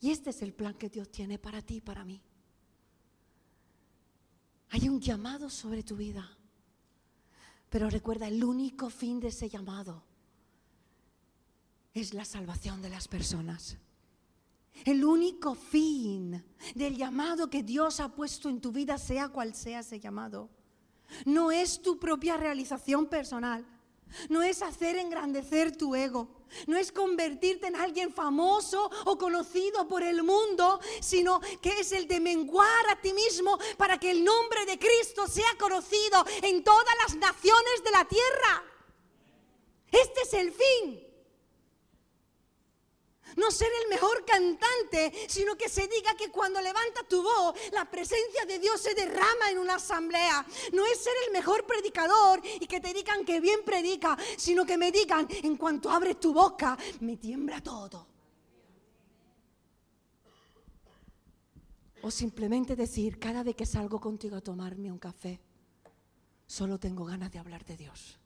Y 0.00 0.10
este 0.10 0.30
es 0.30 0.42
el 0.42 0.52
plan 0.52 0.74
que 0.74 0.88
Dios 0.88 1.10
tiene 1.10 1.38
para 1.38 1.62
ti 1.62 1.76
y 1.76 1.80
para 1.80 2.04
mí. 2.04 2.22
Hay 4.70 4.88
un 4.88 5.00
llamado 5.00 5.48
sobre 5.48 5.82
tu 5.82 5.96
vida. 5.96 6.36
Pero 7.70 7.90
recuerda, 7.90 8.28
el 8.28 8.42
único 8.44 8.90
fin 8.90 9.20
de 9.20 9.28
ese 9.28 9.48
llamado 9.48 10.04
es 11.94 12.14
la 12.14 12.24
salvación 12.24 12.82
de 12.82 12.90
las 12.90 13.08
personas. 13.08 13.78
El 14.84 15.04
único 15.04 15.54
fin 15.54 16.44
del 16.74 16.96
llamado 16.96 17.48
que 17.48 17.62
Dios 17.62 18.00
ha 18.00 18.08
puesto 18.08 18.48
en 18.48 18.60
tu 18.60 18.72
vida, 18.72 18.98
sea 18.98 19.28
cual 19.28 19.54
sea 19.54 19.80
ese 19.80 19.98
llamado, 19.98 20.50
no 21.24 21.50
es 21.50 21.80
tu 21.80 21.98
propia 21.98 22.36
realización 22.36 23.06
personal, 23.06 23.64
no 24.28 24.42
es 24.42 24.62
hacer 24.62 24.96
engrandecer 24.96 25.76
tu 25.76 25.94
ego, 25.94 26.28
no 26.66 26.76
es 26.76 26.92
convertirte 26.92 27.66
en 27.66 27.76
alguien 27.76 28.12
famoso 28.12 28.90
o 29.04 29.18
conocido 29.18 29.88
por 29.88 30.02
el 30.02 30.22
mundo, 30.22 30.80
sino 31.00 31.40
que 31.60 31.80
es 31.80 31.92
el 31.92 32.06
de 32.06 32.20
menguar 32.20 32.88
a 32.90 33.00
ti 33.00 33.12
mismo 33.12 33.58
para 33.76 33.98
que 33.98 34.10
el 34.10 34.24
nombre 34.24 34.64
de 34.66 34.78
Cristo 34.78 35.26
sea 35.26 35.56
conocido 35.58 36.24
en 36.42 36.62
todas 36.62 36.94
las 37.06 37.16
naciones 37.16 37.84
de 37.84 37.90
la 37.90 38.04
tierra. 38.04 38.64
Este 39.90 40.22
es 40.22 40.34
el 40.34 40.52
fin 40.52 41.05
no 43.34 43.50
ser 43.50 43.68
el 43.82 43.90
mejor 43.90 44.24
cantante, 44.24 45.12
sino 45.28 45.56
que 45.56 45.68
se 45.68 45.88
diga 45.88 46.14
que 46.16 46.30
cuando 46.30 46.60
levanta 46.60 47.02
tu 47.08 47.22
voz, 47.22 47.54
la 47.72 47.84
presencia 47.90 48.44
de 48.46 48.58
Dios 48.58 48.80
se 48.80 48.94
derrama 48.94 49.50
en 49.50 49.58
una 49.58 49.74
asamblea. 49.74 50.46
No 50.72 50.86
es 50.86 50.98
ser 50.98 51.14
el 51.26 51.32
mejor 51.32 51.66
predicador 51.66 52.40
y 52.60 52.66
que 52.66 52.80
te 52.80 52.94
digan 52.94 53.24
que 53.24 53.40
bien 53.40 53.60
predica, 53.64 54.16
sino 54.36 54.64
que 54.64 54.78
me 54.78 54.92
digan, 54.92 55.26
en 55.30 55.56
cuanto 55.56 55.90
abres 55.90 56.20
tu 56.20 56.32
boca, 56.32 56.78
me 57.00 57.16
tiembla 57.16 57.60
todo. 57.62 58.06
O 62.02 62.10
simplemente 62.10 62.76
decir, 62.76 63.18
cada 63.18 63.42
vez 63.42 63.56
que 63.56 63.66
salgo 63.66 64.00
contigo 64.00 64.36
a 64.36 64.40
tomarme 64.40 64.92
un 64.92 64.98
café, 64.98 65.40
solo 66.46 66.78
tengo 66.78 67.04
ganas 67.04 67.32
de 67.32 67.38
hablar 67.38 67.64
de 67.64 67.76
Dios. 67.76 68.20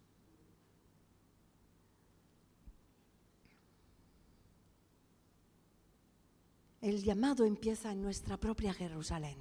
El 6.80 7.02
llamado 7.02 7.44
empieza 7.44 7.92
en 7.92 8.00
nuestra 8.00 8.38
propia 8.38 8.72
Jerusalén, 8.72 9.36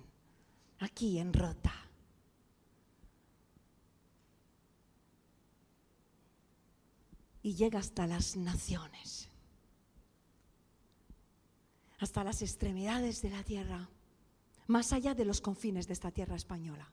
aquí 0.80 1.20
en 1.20 1.34
Rota. 1.34 1.74
Y 7.42 7.56
llega 7.56 7.80
hasta 7.80 8.06
las 8.06 8.36
naciones, 8.36 9.30
hasta 12.00 12.26
las 12.26 12.42
extremidades 12.42 13.22
de 13.22 13.30
la 13.30 13.44
tierra, 13.44 13.90
más 14.68 14.92
allá 14.92 15.16
de 15.16 15.24
los 15.24 15.40
confines 15.40 15.88
de 15.88 15.94
esta 15.94 16.12
tierra 16.12 16.36
española, 16.36 16.92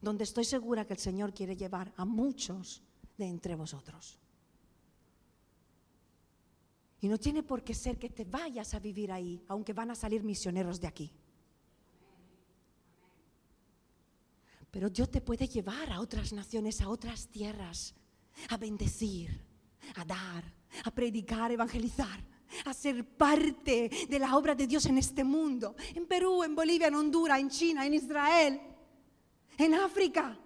donde 0.00 0.24
estoy 0.24 0.44
segura 0.44 0.84
que 0.84 0.94
el 0.94 0.98
Señor 0.98 1.32
quiere 1.32 1.56
llevar 1.56 1.92
a 1.96 2.04
muchos 2.04 2.82
de 3.16 3.26
entre 3.26 3.54
vosotros. 3.54 4.18
Y 7.00 7.08
no 7.08 7.18
tiene 7.18 7.42
por 7.42 7.64
qué 7.64 7.74
ser 7.74 7.98
que 7.98 8.10
te 8.10 8.24
vayas 8.24 8.74
a 8.74 8.78
vivir 8.78 9.10
ahí, 9.10 9.42
aunque 9.48 9.72
van 9.72 9.90
a 9.90 9.94
salir 9.94 10.22
misioneros 10.22 10.80
de 10.80 10.86
aquí. 10.86 11.12
Pero 14.70 14.88
Dios 14.88 15.10
te 15.10 15.20
puede 15.20 15.48
llevar 15.48 15.90
a 15.90 16.00
otras 16.00 16.32
naciones, 16.32 16.80
a 16.80 16.88
otras 16.88 17.26
tierras, 17.28 17.94
a 18.50 18.56
bendecir, 18.56 19.44
a 19.96 20.04
dar, 20.04 20.44
a 20.84 20.90
predicar, 20.90 21.50
evangelizar, 21.50 22.22
a 22.64 22.74
ser 22.74 23.04
parte 23.04 23.90
de 24.08 24.18
la 24.18 24.36
obra 24.36 24.54
de 24.54 24.66
Dios 24.66 24.86
en 24.86 24.98
este 24.98 25.24
mundo, 25.24 25.74
en 25.94 26.06
Perú, 26.06 26.42
en 26.44 26.54
Bolivia, 26.54 26.88
en 26.88 26.94
Honduras, 26.94 27.40
en 27.40 27.48
China, 27.48 27.86
en 27.86 27.94
Israel, 27.94 28.60
en 29.56 29.74
África, 29.74 30.38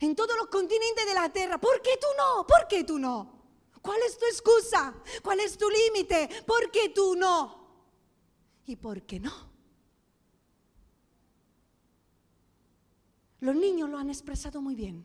en 0.00 0.16
todos 0.16 0.36
los 0.36 0.48
continentes 0.48 1.06
de 1.06 1.14
la 1.14 1.28
tierra. 1.32 1.58
¿Por 1.58 1.80
qué 1.82 1.90
tú 2.00 2.06
no? 2.16 2.46
¿Por 2.46 2.66
qué 2.68 2.84
tú 2.84 2.98
no? 2.98 3.41
¿Cuál 3.82 4.00
es 4.06 4.16
tu 4.16 4.24
excusa? 4.26 4.94
¿Cuál 5.22 5.40
es 5.40 5.58
tu 5.58 5.68
límite? 5.68 6.44
¿Por 6.46 6.70
qué 6.70 6.90
tú 6.90 7.16
no? 7.16 7.60
¿Y 8.64 8.76
por 8.76 9.02
qué 9.02 9.18
no? 9.18 9.32
Los 13.40 13.56
niños 13.56 13.90
lo 13.90 13.98
han 13.98 14.08
expresado 14.08 14.62
muy 14.62 14.76
bien. 14.76 15.04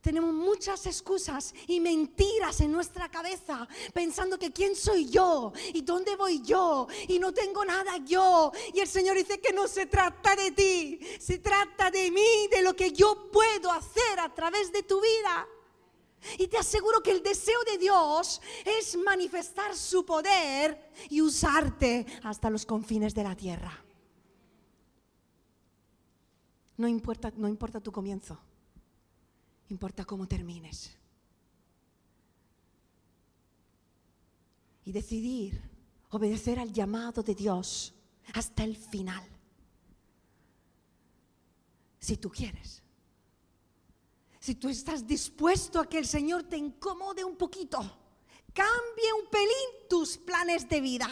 Tenemos 0.00 0.32
muchas 0.32 0.86
excusas 0.86 1.52
y 1.66 1.80
mentiras 1.80 2.60
en 2.60 2.70
nuestra 2.70 3.10
cabeza, 3.10 3.66
pensando 3.92 4.38
que 4.38 4.52
quién 4.52 4.76
soy 4.76 5.08
yo 5.08 5.52
y 5.74 5.82
dónde 5.82 6.14
voy 6.14 6.40
yo 6.42 6.86
y 7.08 7.18
no 7.18 7.34
tengo 7.34 7.64
nada 7.64 7.96
yo. 8.04 8.52
Y 8.72 8.78
el 8.78 8.86
Señor 8.86 9.16
dice 9.16 9.40
que 9.40 9.52
no 9.52 9.66
se 9.66 9.86
trata 9.86 10.36
de 10.36 10.52
ti, 10.52 11.00
se 11.18 11.38
trata 11.38 11.90
de 11.90 12.12
mí, 12.12 12.46
de 12.52 12.62
lo 12.62 12.76
que 12.76 12.92
yo 12.92 13.28
puedo 13.32 13.72
hacer 13.72 14.20
a 14.20 14.32
través 14.32 14.70
de 14.70 14.84
tu 14.84 15.00
vida. 15.00 15.48
Y 16.38 16.48
te 16.48 16.58
aseguro 16.58 17.02
que 17.02 17.10
el 17.10 17.22
deseo 17.22 17.58
de 17.70 17.78
Dios 17.78 18.40
es 18.64 18.96
manifestar 18.96 19.76
su 19.76 20.04
poder 20.04 20.90
y 21.10 21.20
usarte 21.20 22.06
hasta 22.22 22.50
los 22.50 22.66
confines 22.66 23.14
de 23.14 23.22
la 23.22 23.36
tierra. 23.36 23.84
No 26.76 26.88
importa, 26.88 27.32
no 27.36 27.48
importa 27.48 27.80
tu 27.80 27.90
comienzo, 27.90 28.38
importa 29.68 30.04
cómo 30.04 30.26
termines. 30.26 30.96
Y 34.84 34.92
decidir 34.92 35.60
obedecer 36.10 36.58
al 36.58 36.72
llamado 36.72 37.22
de 37.22 37.34
Dios 37.34 37.94
hasta 38.34 38.64
el 38.64 38.76
final. 38.76 39.24
Si 41.98 42.16
tú 42.16 42.30
quieres. 42.30 42.85
Si 44.46 44.54
tú 44.54 44.68
estás 44.68 45.04
dispuesto 45.04 45.80
a 45.80 45.88
que 45.88 45.98
el 45.98 46.06
Señor 46.06 46.44
te 46.44 46.56
incomode 46.56 47.24
un 47.24 47.34
poquito, 47.34 47.78
cambie 48.54 49.12
un 49.20 49.28
pelín 49.28 49.88
tus 49.90 50.16
planes 50.16 50.68
de 50.68 50.80
vida, 50.80 51.08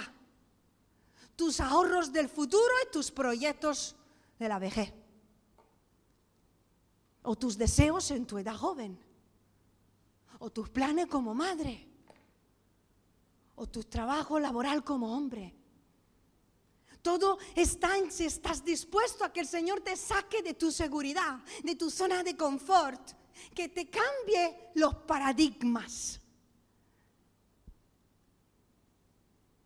tus 1.34 1.58
ahorros 1.58 2.12
del 2.12 2.28
futuro 2.28 2.72
y 2.84 2.92
tus 2.92 3.10
proyectos 3.10 3.96
de 4.38 4.48
la 4.48 4.60
vejez, 4.60 4.94
o 7.24 7.34
tus 7.34 7.58
deseos 7.58 8.08
en 8.12 8.24
tu 8.24 8.38
edad 8.38 8.54
joven, 8.54 8.96
o 10.38 10.50
tus 10.50 10.70
planes 10.70 11.08
como 11.08 11.34
madre, 11.34 11.88
o 13.56 13.66
tu 13.66 13.82
trabajo 13.82 14.38
laboral 14.38 14.84
como 14.84 15.12
hombre. 15.12 15.52
Todo 17.02 17.38
está 17.56 17.98
en 17.98 18.12
si 18.12 18.26
estás 18.26 18.64
dispuesto 18.64 19.24
a 19.24 19.32
que 19.32 19.40
el 19.40 19.48
Señor 19.48 19.80
te 19.80 19.96
saque 19.96 20.40
de 20.40 20.54
tu 20.54 20.70
seguridad, 20.70 21.40
de 21.64 21.74
tu 21.74 21.90
zona 21.90 22.22
de 22.22 22.36
confort, 22.36 23.23
que 23.54 23.68
te 23.68 23.88
cambie 23.88 24.70
los 24.74 24.94
paradigmas 24.94 26.20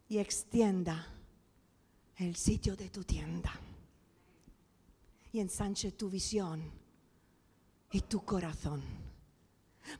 y 0.08 0.18
extienda 0.18 1.06
el 2.16 2.36
sitio 2.36 2.76
de 2.76 2.88
tu 2.88 3.04
tienda 3.04 3.52
y 5.32 5.40
ensanche 5.40 5.92
tu 5.92 6.08
visión 6.08 6.62
y 7.92 8.00
tu 8.02 8.24
corazón. 8.24 8.82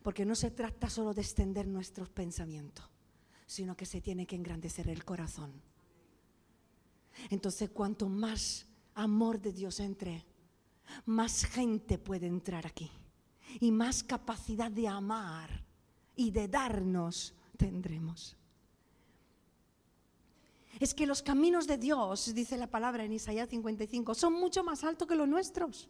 Porque 0.02 0.24
no 0.24 0.35
se 0.35 0.50
trata 0.50 0.90
solo 0.90 1.14
de 1.14 1.22
extender 1.22 1.66
nuestros 1.66 2.11
pensamientos, 2.11 2.85
sino 3.46 3.76
que 3.76 3.87
se 3.87 4.00
tiene 4.00 4.26
que 4.26 4.37
engrandecer 4.37 4.88
el 4.88 5.04
corazón. 5.04 5.52
Entonces, 7.31 7.70
cuanto 7.70 8.09
más 8.09 8.66
amor 8.94 9.40
de 9.40 9.52
Dios 9.52 9.81
entre, 9.81 10.24
más 11.07 11.44
gente 11.44 11.98
puede 11.98 12.26
entrar 12.26 12.66
aquí 12.66 12.90
y 13.61 13.70
más 13.70 14.02
capacidad 14.02 14.70
de 14.70 14.88
amar 14.88 15.64
y 16.16 16.30
de 16.30 16.48
darnos 16.48 17.34
tendremos. 17.56 18.37
Es 20.78 20.94
que 20.94 21.06
los 21.06 21.22
caminos 21.22 21.66
de 21.66 21.76
Dios, 21.76 22.34
dice 22.34 22.56
la 22.56 22.68
palabra 22.68 23.04
en 23.04 23.12
Isaías 23.12 23.48
55, 23.48 24.14
son 24.14 24.34
mucho 24.34 24.62
más 24.62 24.84
altos 24.84 25.08
que 25.08 25.16
los 25.16 25.28
nuestros. 25.28 25.88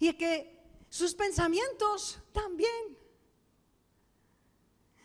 Y 0.00 0.08
es 0.08 0.16
que 0.16 0.60
sus 0.88 1.14
pensamientos 1.14 2.18
también. 2.32 2.98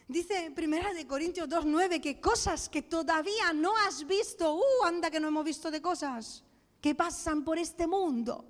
Dice 0.08 0.46
en 0.46 0.56
Primera 0.56 0.92
de 0.94 1.06
Corintios 1.06 1.48
2.9 1.48 2.02
que 2.02 2.20
cosas 2.20 2.68
que 2.68 2.82
todavía 2.82 3.54
no 3.54 3.78
has 3.78 4.08
visto, 4.08 4.56
uh, 4.56 4.86
anda 4.86 5.12
que 5.12 5.20
no 5.20 5.28
hemos 5.28 5.46
visto 5.46 5.70
de 5.70 5.82
cosas 5.82 6.44
que 6.82 6.96
pasan 6.96 7.44
por 7.44 7.60
este 7.60 7.86
mundo. 7.86 8.46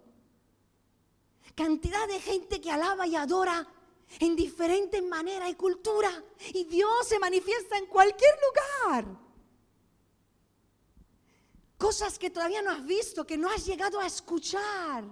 Cantidad 1.55 2.07
de 2.07 2.19
gente 2.19 2.61
que 2.61 2.71
alaba 2.71 3.07
y 3.07 3.15
adora 3.15 3.67
en 4.19 4.35
diferentes 4.35 5.03
maneras 5.03 5.49
y 5.49 5.55
cultura. 5.55 6.23
Y 6.53 6.63
Dios 6.65 7.07
se 7.07 7.19
manifiesta 7.19 7.77
en 7.77 7.85
cualquier 7.85 8.33
lugar. 8.41 9.05
Cosas 11.77 12.19
que 12.19 12.29
todavía 12.29 12.61
no 12.61 12.71
has 12.71 12.85
visto, 12.85 13.25
que 13.25 13.37
no 13.37 13.49
has 13.49 13.65
llegado 13.65 13.99
a 13.99 14.05
escuchar. 14.05 15.03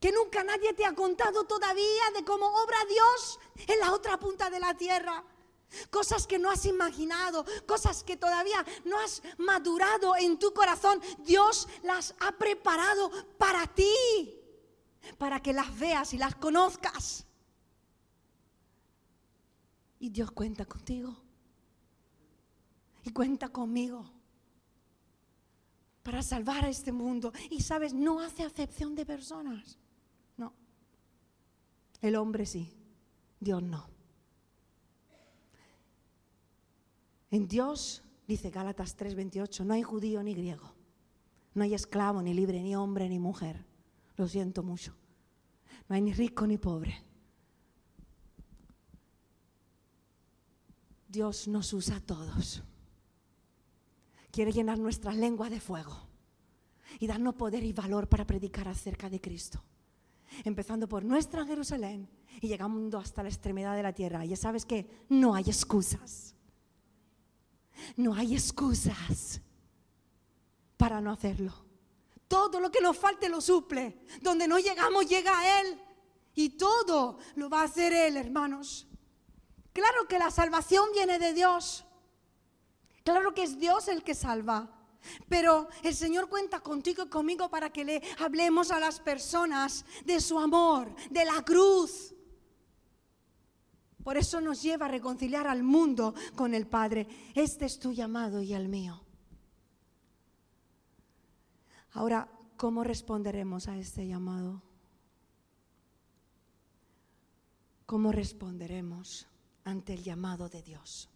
Que 0.00 0.10
nunca 0.12 0.42
nadie 0.42 0.72
te 0.74 0.84
ha 0.84 0.94
contado 0.94 1.44
todavía 1.44 2.10
de 2.14 2.24
cómo 2.24 2.46
obra 2.46 2.78
Dios 2.88 3.38
en 3.66 3.78
la 3.78 3.92
otra 3.92 4.18
punta 4.18 4.50
de 4.50 4.60
la 4.60 4.74
tierra. 4.74 5.24
Cosas 5.90 6.26
que 6.26 6.38
no 6.38 6.50
has 6.50 6.66
imaginado, 6.66 7.44
cosas 7.66 8.04
que 8.04 8.16
todavía 8.16 8.64
no 8.84 8.98
has 8.98 9.22
madurado 9.38 10.14
en 10.16 10.38
tu 10.38 10.52
corazón. 10.52 11.00
Dios 11.18 11.68
las 11.82 12.14
ha 12.20 12.32
preparado 12.32 13.10
para 13.38 13.66
ti, 13.66 14.40
para 15.18 15.40
que 15.40 15.52
las 15.52 15.78
veas 15.78 16.14
y 16.14 16.18
las 16.18 16.34
conozcas. 16.34 17.26
Y 19.98 20.10
Dios 20.10 20.30
cuenta 20.30 20.64
contigo. 20.64 21.16
Y 23.04 23.10
cuenta 23.10 23.48
conmigo 23.50 24.04
para 26.04 26.22
salvar 26.22 26.64
a 26.64 26.68
este 26.68 26.92
mundo. 26.92 27.32
Y 27.50 27.62
sabes, 27.62 27.92
no 27.92 28.20
hace 28.20 28.44
acepción 28.44 28.94
de 28.94 29.04
personas. 29.04 29.78
No. 30.36 30.52
El 32.00 32.14
hombre 32.14 32.46
sí, 32.46 32.72
Dios 33.40 33.62
no. 33.62 33.88
En 37.30 37.48
Dios, 37.48 38.02
dice 38.28 38.50
Gálatas 38.50 38.96
3:28, 38.96 39.64
no 39.64 39.74
hay 39.74 39.82
judío 39.82 40.22
ni 40.22 40.34
griego. 40.34 40.72
No 41.54 41.64
hay 41.64 41.74
esclavo, 41.74 42.22
ni 42.22 42.34
libre, 42.34 42.62
ni 42.62 42.76
hombre, 42.76 43.08
ni 43.08 43.18
mujer. 43.18 43.64
Lo 44.16 44.28
siento 44.28 44.62
mucho. 44.62 44.94
No 45.88 45.96
hay 45.96 46.02
ni 46.02 46.12
rico 46.12 46.46
ni 46.46 46.58
pobre. 46.58 47.02
Dios 51.08 51.46
nos 51.48 51.72
usa 51.72 51.96
a 51.96 52.00
todos 52.00 52.62
quiere 54.34 54.50
llenar 54.50 54.80
nuestras 54.80 55.14
lenguas 55.14 55.48
de 55.48 55.60
fuego 55.60 55.96
y 56.98 57.06
darnos 57.06 57.36
poder 57.36 57.62
y 57.62 57.72
valor 57.72 58.08
para 58.08 58.26
predicar 58.26 58.66
acerca 58.66 59.08
de 59.08 59.20
Cristo. 59.20 59.62
Empezando 60.42 60.88
por 60.88 61.04
nuestra 61.04 61.46
Jerusalén 61.46 62.08
y 62.40 62.48
llegando 62.48 62.98
hasta 62.98 63.22
la 63.22 63.28
extremidad 63.28 63.76
de 63.76 63.84
la 63.84 63.92
tierra. 63.92 64.24
Ya 64.24 64.36
sabes 64.36 64.66
que 64.66 64.90
no 65.08 65.36
hay 65.36 65.44
excusas. 65.44 66.34
No 67.96 68.12
hay 68.12 68.34
excusas 68.34 69.40
para 70.76 71.00
no 71.00 71.12
hacerlo. 71.12 71.63
Todo 72.34 72.58
lo 72.58 72.68
que 72.68 72.80
nos 72.80 72.98
falte 72.98 73.28
lo 73.28 73.40
suple. 73.40 74.00
Donde 74.20 74.48
no 74.48 74.58
llegamos 74.58 75.06
llega 75.06 75.38
a 75.38 75.60
Él. 75.60 75.80
Y 76.34 76.48
todo 76.58 77.18
lo 77.36 77.48
va 77.48 77.60
a 77.60 77.66
hacer 77.66 77.92
Él, 77.92 78.16
hermanos. 78.16 78.88
Claro 79.72 80.08
que 80.08 80.18
la 80.18 80.32
salvación 80.32 80.88
viene 80.92 81.20
de 81.20 81.32
Dios. 81.32 81.84
Claro 83.04 83.32
que 83.34 83.44
es 83.44 83.56
Dios 83.60 83.86
el 83.86 84.02
que 84.02 84.16
salva. 84.16 84.68
Pero 85.28 85.68
el 85.84 85.94
Señor 85.94 86.28
cuenta 86.28 86.58
contigo 86.58 87.04
y 87.04 87.08
conmigo 87.08 87.48
para 87.48 87.70
que 87.70 87.84
le 87.84 88.02
hablemos 88.18 88.72
a 88.72 88.80
las 88.80 88.98
personas 88.98 89.84
de 90.04 90.18
su 90.20 90.36
amor, 90.36 90.92
de 91.10 91.24
la 91.24 91.40
cruz. 91.44 92.16
Por 94.02 94.16
eso 94.16 94.40
nos 94.40 94.60
lleva 94.60 94.86
a 94.86 94.88
reconciliar 94.88 95.46
al 95.46 95.62
mundo 95.62 96.16
con 96.34 96.52
el 96.52 96.66
Padre. 96.66 97.06
Este 97.32 97.64
es 97.66 97.78
tu 97.78 97.92
llamado 97.92 98.42
y 98.42 98.54
el 98.54 98.66
mío. 98.66 99.03
Ahora, 101.94 102.28
¿cómo 102.56 102.82
responderemos 102.82 103.68
a 103.68 103.78
este 103.78 104.04
llamado? 104.06 104.60
¿Cómo 107.86 108.10
responderemos 108.10 109.28
ante 109.62 109.94
el 109.94 110.02
llamado 110.02 110.48
de 110.48 110.62
Dios? 110.62 111.08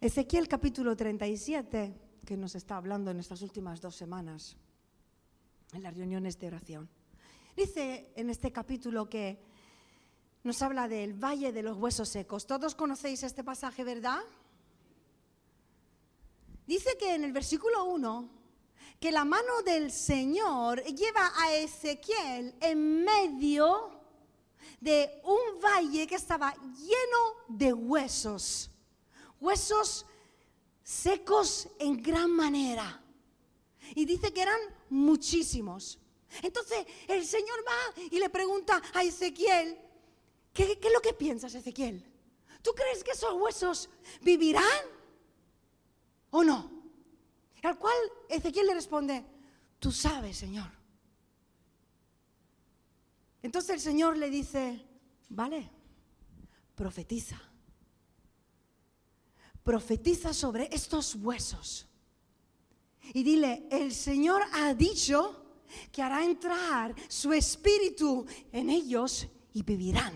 Ezequiel 0.00 0.46
capítulo 0.46 0.94
37, 0.94 2.20
que 2.24 2.36
nos 2.36 2.54
está 2.54 2.76
hablando 2.76 3.10
en 3.10 3.18
estas 3.18 3.42
últimas 3.42 3.80
dos 3.80 3.96
semanas, 3.96 4.56
en 5.72 5.82
las 5.82 5.96
reuniones 5.96 6.38
de 6.38 6.46
oración. 6.46 6.88
Dice 7.56 8.12
en 8.14 8.30
este 8.30 8.52
capítulo 8.52 9.08
que 9.08 9.42
nos 10.44 10.62
habla 10.62 10.86
del 10.86 11.14
valle 11.14 11.52
de 11.52 11.62
los 11.64 11.78
huesos 11.78 12.10
secos. 12.10 12.46
Todos 12.46 12.76
conocéis 12.76 13.24
este 13.24 13.42
pasaje, 13.42 13.82
¿verdad? 13.82 14.20
Dice 16.66 16.96
que 16.98 17.14
en 17.14 17.24
el 17.24 17.32
versículo 17.32 17.84
1, 17.84 18.28
que 19.00 19.12
la 19.12 19.24
mano 19.24 19.62
del 19.62 19.92
Señor 19.92 20.82
lleva 20.84 21.32
a 21.36 21.54
Ezequiel 21.54 22.54
en 22.60 23.04
medio 23.04 23.90
de 24.80 25.20
un 25.24 25.60
valle 25.60 26.06
que 26.06 26.14
estaba 26.14 26.54
lleno 26.54 27.34
de 27.48 27.72
huesos 27.72 28.70
huesos 29.44 30.06
secos 30.82 31.68
en 31.78 32.02
gran 32.02 32.30
manera. 32.30 33.00
Y 33.94 34.06
dice 34.06 34.32
que 34.32 34.42
eran 34.42 34.60
muchísimos. 34.88 35.98
Entonces 36.42 36.86
el 37.06 37.24
Señor 37.24 37.64
va 37.66 38.02
y 38.10 38.18
le 38.18 38.30
pregunta 38.30 38.82
a 38.94 39.04
Ezequiel, 39.04 39.78
¿qué, 40.52 40.78
es 40.82 40.92
lo 40.92 41.00
que 41.00 41.12
piensas, 41.12 41.54
Ezequiel? 41.54 42.04
¿Tú 42.62 42.72
crees 42.72 43.04
que 43.04 43.12
esos 43.12 43.34
huesos 43.34 43.90
vivirán 44.22 44.84
o 46.34 46.44
no? 46.44 46.70
Al 47.62 47.78
cual 47.78 47.96
Ezequiel 48.28 48.66
le 48.66 48.74
responde, 48.74 49.24
tú 49.78 49.90
sabes, 49.90 50.36
Señor. 50.36 50.70
Entonces 53.42 53.70
el 53.70 53.80
Señor 53.80 54.16
le 54.16 54.30
dice, 54.30 54.84
vale, 55.28 55.70
profetiza 56.74 57.40
profetiza 59.64 60.34
sobre 60.34 60.68
estos 60.70 61.16
huesos. 61.16 61.88
Y 63.14 63.22
dile, 63.22 63.66
el 63.70 63.92
Señor 63.92 64.42
ha 64.52 64.74
dicho 64.74 65.62
que 65.90 66.02
hará 66.02 66.22
entrar 66.22 66.94
su 67.08 67.32
espíritu 67.32 68.26
en 68.52 68.70
ellos 68.70 69.26
y 69.54 69.62
vivirán. 69.62 70.14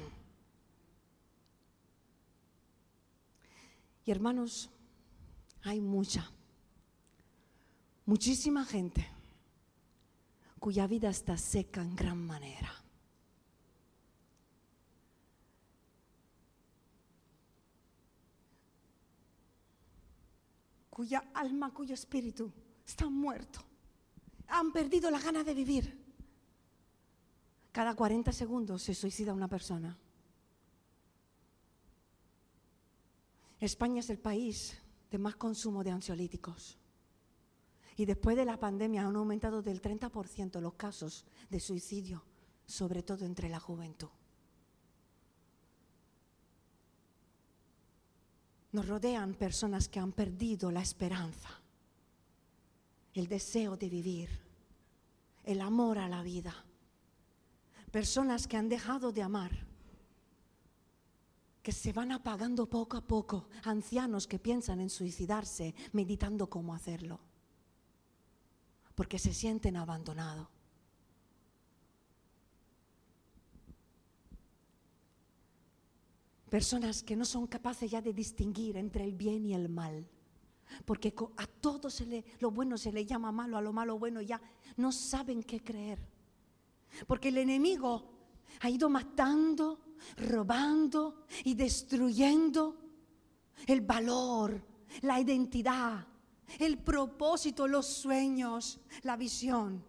Y 4.04 4.11
hermanos, 4.11 4.70
hay 5.62 5.81
mucha, 5.81 6.31
muchísima 8.07 8.64
gente 8.64 9.07
cuya 10.59 10.87
vida 10.87 11.11
está 11.11 11.37
seca 11.37 11.83
en 11.83 11.94
gran 11.94 12.18
manera. 12.18 12.79
cuya 20.99 21.31
alma, 21.33 21.73
cuyo 21.73 21.94
espíritu 21.94 22.51
está 22.85 23.09
muerto. 23.09 23.61
Han 24.49 24.73
perdido 24.73 25.12
la 25.12 25.21
gana 25.21 25.44
de 25.44 25.55
vivir. 25.55 25.97
Cada 27.71 27.94
40 27.94 28.33
segundos 28.33 28.83
se 28.83 28.97
suicida 28.97 29.33
una 29.33 29.47
persona. 29.47 29.97
España 33.61 34.01
es 34.01 34.11
el 34.11 34.18
país 34.18 34.77
de 35.11 35.18
más 35.18 35.37
consumo 35.37 35.83
de 35.85 35.90
ansiolíticos. 35.90 36.79
Y 37.97 38.05
después 38.05 38.37
de 38.37 38.44
la 38.44 38.59
pandemia 38.59 39.07
han 39.07 39.16
aumentado 39.16 39.62
del 39.62 39.83
30% 39.83 40.61
los 40.61 40.75
casos 40.75 41.25
de 41.51 41.59
suicidio, 41.59 42.23
sobre 42.66 43.03
todo 43.03 43.25
entre 43.25 43.49
la 43.49 43.59
juventud. 43.59 44.09
Nos 48.71 48.87
rodean 48.87 49.35
personas 49.35 49.88
que 49.88 49.99
han 49.99 50.12
perdido 50.12 50.71
la 50.71 50.83
esperanza, 50.83 51.49
el 53.14 53.27
deseo 53.27 53.77
de 53.77 53.88
vivir, 53.88 54.29
el 55.44 55.62
amor 55.62 55.99
a 55.99 56.09
la 56.09 56.23
vida. 56.23 56.55
Personas 57.90 58.47
que 58.47 58.59
han 58.59 58.68
dejado 58.68 59.11
de 59.11 59.23
amar, 59.23 59.67
que 61.68 61.72
se 61.72 61.92
van 61.92 62.12
apagando 62.12 62.64
poco 62.64 62.96
a 62.96 63.02
poco. 63.02 63.50
Ancianos 63.64 64.26
que 64.26 64.38
piensan 64.38 64.81
en 64.81 64.88
suicidarse 64.88 65.74
meditando 65.92 66.48
cómo 66.48 66.72
hacerlo, 66.72 67.20
porque 68.94 69.18
se 69.18 69.35
sienten 69.35 69.76
abandonados. 69.76 70.48
Personas 76.48 77.02
que 77.02 77.14
no 77.16 77.26
son 77.26 77.46
capaces 77.46 77.90
ya 77.90 78.00
de 78.00 78.14
distinguir 78.14 78.78
entre 78.78 79.04
el 79.04 79.12
bien 79.12 79.44
y 79.44 79.52
el 79.52 79.68
mal. 79.68 80.09
Porque 80.87 81.12
a 81.37 81.46
todo 81.46 81.90
se 81.90 82.07
le, 82.07 82.24
lo 82.40 82.50
bueno 82.50 82.78
se 82.78 82.92
le 82.92 83.04
llama 83.04 83.31
malo, 83.31 83.59
a 83.59 83.61
lo 83.61 83.74
malo 83.74 83.98
bueno 83.98 84.22
ya 84.22 84.40
no 84.78 84.90
saben 84.90 85.42
qué 85.42 85.62
creer. 85.62 85.98
Porque 87.07 87.28
el 87.28 87.37
enemigo 87.37 88.17
ha 88.61 88.70
ido 88.70 88.88
matando, 88.88 89.80
robando 90.16 91.24
y 91.44 91.54
destruyendo 91.54 92.76
el 93.66 93.80
valor, 93.80 94.62
la 95.02 95.20
identidad, 95.20 96.06
el 96.58 96.78
propósito, 96.78 97.68
los 97.68 97.87
sueños, 97.87 98.80
la 99.02 99.16
visión 99.16 99.84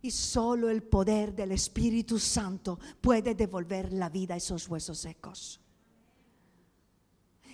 y 0.00 0.10
solo 0.10 0.68
el 0.68 0.82
poder 0.82 1.34
del 1.34 1.52
Espíritu 1.52 2.18
Santo 2.18 2.78
puede 3.00 3.34
devolver 3.34 3.92
la 3.92 4.08
vida 4.08 4.34
a 4.34 4.36
esos 4.36 4.68
huesos 4.68 4.98
secos. 4.98 5.60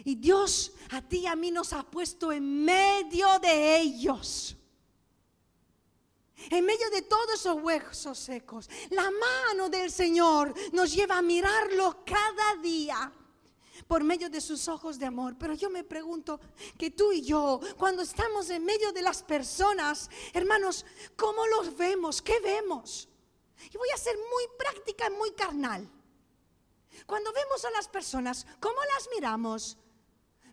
Y 0.05 0.17
Dios 0.17 0.73
a 0.91 1.01
ti 1.01 1.21
y 1.21 1.27
a 1.27 1.37
mí 1.37 1.51
nos 1.51 1.73
ha 1.73 1.83
puesto 1.83 2.31
en 2.31 2.65
medio 2.65 3.27
de 3.41 3.81
ellos. 3.81 4.57
En 6.51 6.65
medio 6.65 6.91
de 6.91 7.03
todos 7.03 7.35
esos 7.35 7.63
huesos 7.63 8.19
secos. 8.19 8.69
La 8.91 9.11
mano 9.11 9.69
del 9.69 9.91
Señor 9.91 10.53
nos 10.73 10.93
lleva 10.93 11.19
a 11.19 11.23
mirarlo 11.23 12.05
cada 12.05 12.57
día 12.61 13.13
por 13.87 14.03
medio 14.03 14.29
de 14.31 14.41
sus 14.41 14.69
ojos 14.69 14.99
de 14.99 15.07
amor. 15.07 15.37
Pero 15.39 15.55
yo 15.55 15.71
me 15.71 15.85
pregunto 15.85 16.41
que 16.79 16.91
tú 16.91 17.13
y 17.13 17.23
yo, 17.23 17.61
cuando 17.77 18.03
estamos 18.03 18.51
en 18.51 18.65
medio 18.65 18.93
de 18.93 19.03
las 19.03 19.23
personas, 19.23 20.11
hermanos, 20.33 20.85
¿cómo 21.17 21.47
los 21.47 21.77
vemos? 21.77 22.21
¿Qué 22.21 22.41
vemos? 22.41 23.09
Y 23.73 23.77
voy 23.77 23.89
a 23.95 23.99
ser 23.99 24.17
muy 24.17 24.45
práctica 24.59 25.07
y 25.09 25.17
muy 25.17 25.33
carnal. 25.33 25.89
Cuando 27.07 27.33
vemos 27.33 27.65
a 27.65 27.71
las 27.71 27.89
personas, 27.89 28.47
¿cómo 28.61 28.79
las 28.95 29.09
miramos? 29.15 29.77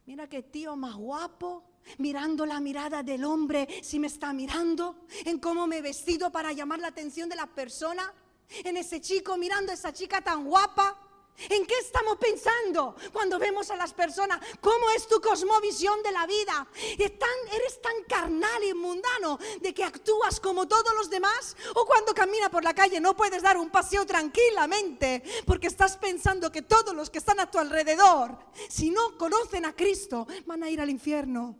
Mira 0.05 0.27
qué 0.27 0.41
tío 0.41 0.75
más 0.75 0.95
guapo, 0.95 1.63
mirando 1.97 2.45
la 2.45 2.59
mirada 2.59 3.03
del 3.03 3.23
hombre 3.23 3.67
si 3.81 3.99
me 3.99 4.07
está 4.07 4.33
mirando, 4.33 5.05
en 5.25 5.39
cómo 5.39 5.67
me 5.67 5.77
he 5.77 5.81
vestido 5.81 6.31
para 6.31 6.53
llamar 6.53 6.79
la 6.79 6.87
atención 6.87 7.29
de 7.29 7.35
la 7.35 7.47
persona, 7.47 8.13
en 8.63 8.77
ese 8.77 8.99
chico 9.01 9.37
mirando 9.37 9.71
a 9.71 9.75
esa 9.75 9.93
chica 9.93 10.21
tan 10.21 10.45
guapa. 10.45 11.07
¿En 11.49 11.65
qué 11.65 11.75
estamos 11.79 12.17
pensando 12.17 12.95
cuando 13.11 13.39
vemos 13.39 13.71
a 13.71 13.75
las 13.75 13.93
personas? 13.93 14.39
¿Cómo 14.59 14.91
es 14.91 15.07
tu 15.07 15.19
cosmovisión 15.21 16.03
de 16.03 16.11
la 16.11 16.27
vida? 16.27 16.67
¿Eres 16.97 17.81
tan 17.81 18.03
carnal 18.07 18.63
y 18.63 18.73
mundano 18.73 19.39
de 19.59 19.73
que 19.73 19.83
actúas 19.83 20.39
como 20.39 20.67
todos 20.67 20.93
los 20.95 21.09
demás? 21.09 21.55
¿O 21.73 21.85
cuando 21.85 22.13
caminas 22.13 22.49
por 22.49 22.63
la 22.63 22.75
calle 22.75 22.99
no 22.99 23.15
puedes 23.15 23.41
dar 23.41 23.57
un 23.57 23.69
paseo 23.69 24.05
tranquilamente 24.05 25.23
porque 25.45 25.67
estás 25.67 25.97
pensando 25.97 26.51
que 26.51 26.61
todos 26.61 26.93
los 26.93 27.09
que 27.09 27.19
están 27.19 27.39
a 27.39 27.49
tu 27.49 27.57
alrededor, 27.57 28.37
si 28.69 28.91
no 28.91 29.17
conocen 29.17 29.65
a 29.65 29.75
Cristo, 29.75 30.27
van 30.45 30.63
a 30.63 30.69
ir 30.69 30.81
al 30.81 30.89
infierno? 30.89 31.57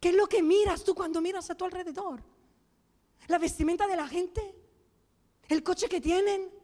¿Qué 0.00 0.10
es 0.10 0.14
lo 0.14 0.28
que 0.28 0.42
miras 0.42 0.84
tú 0.84 0.94
cuando 0.94 1.20
miras 1.20 1.50
a 1.50 1.54
tu 1.54 1.64
alrededor? 1.64 2.22
¿La 3.26 3.38
vestimenta 3.38 3.86
de 3.86 3.96
la 3.96 4.06
gente? 4.06 4.54
¿El 5.48 5.62
coche 5.62 5.88
que 5.88 6.00
tienen? 6.00 6.58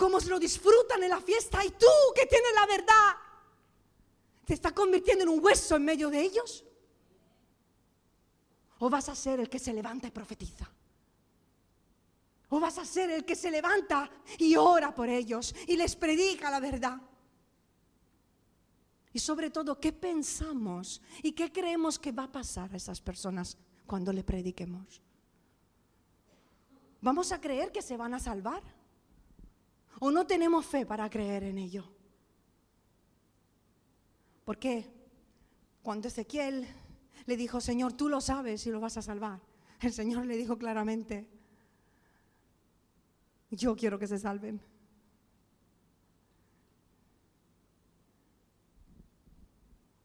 cómo 0.00 0.18
se 0.18 0.30
lo 0.30 0.38
disfrutan 0.38 1.02
en 1.02 1.10
la 1.10 1.20
fiesta 1.20 1.62
y 1.62 1.72
tú 1.72 1.86
que 2.14 2.24
tienes 2.24 2.54
la 2.54 2.64
verdad, 2.64 3.16
¿te 4.46 4.54
está 4.54 4.72
convirtiendo 4.72 5.24
en 5.24 5.28
un 5.28 5.44
hueso 5.44 5.76
en 5.76 5.84
medio 5.84 6.08
de 6.08 6.22
ellos? 6.22 6.64
¿O 8.78 8.88
vas 8.88 9.10
a 9.10 9.14
ser 9.14 9.40
el 9.40 9.50
que 9.50 9.58
se 9.58 9.74
levanta 9.74 10.08
y 10.08 10.10
profetiza? 10.10 10.66
¿O 12.48 12.58
vas 12.58 12.78
a 12.78 12.86
ser 12.86 13.10
el 13.10 13.26
que 13.26 13.36
se 13.36 13.50
levanta 13.50 14.10
y 14.38 14.56
ora 14.56 14.94
por 14.94 15.10
ellos 15.10 15.54
y 15.66 15.76
les 15.76 15.94
predica 15.96 16.50
la 16.50 16.60
verdad? 16.60 16.96
Y 19.12 19.18
sobre 19.18 19.50
todo, 19.50 19.80
¿qué 19.80 19.92
pensamos 19.92 21.02
y 21.22 21.32
qué 21.32 21.50
creemos 21.50 21.98
que 21.98 22.12
va 22.12 22.24
a 22.24 22.32
pasar 22.32 22.72
a 22.72 22.76
esas 22.76 23.00
personas 23.00 23.56
cuando 23.86 24.12
le 24.12 24.22
prediquemos? 24.22 25.02
¿Vamos 27.00 27.32
a 27.32 27.40
creer 27.40 27.72
que 27.72 27.82
se 27.82 27.96
van 27.96 28.14
a 28.14 28.20
salvar? 28.20 28.62
o 30.00 30.10
no 30.10 30.26
tenemos 30.26 30.66
fe 30.66 30.84
para 30.84 31.08
creer 31.08 31.44
en 31.44 31.58
ello. 31.58 31.84
¿Por 34.44 34.58
qué? 34.58 34.90
Cuando 35.82 36.08
Ezequiel 36.08 36.66
le 37.26 37.36
dijo, 37.36 37.60
Señor, 37.60 37.92
tú 37.92 38.08
lo 38.08 38.20
sabes 38.20 38.66
y 38.66 38.70
lo 38.70 38.80
vas 38.80 38.96
a 38.96 39.02
salvar, 39.02 39.40
el 39.80 39.92
Señor 39.92 40.26
le 40.26 40.36
dijo 40.36 40.58
claramente, 40.58 41.28
yo 43.50 43.76
quiero 43.76 43.98
que 43.98 44.06
se 44.06 44.18
salven. 44.18 44.60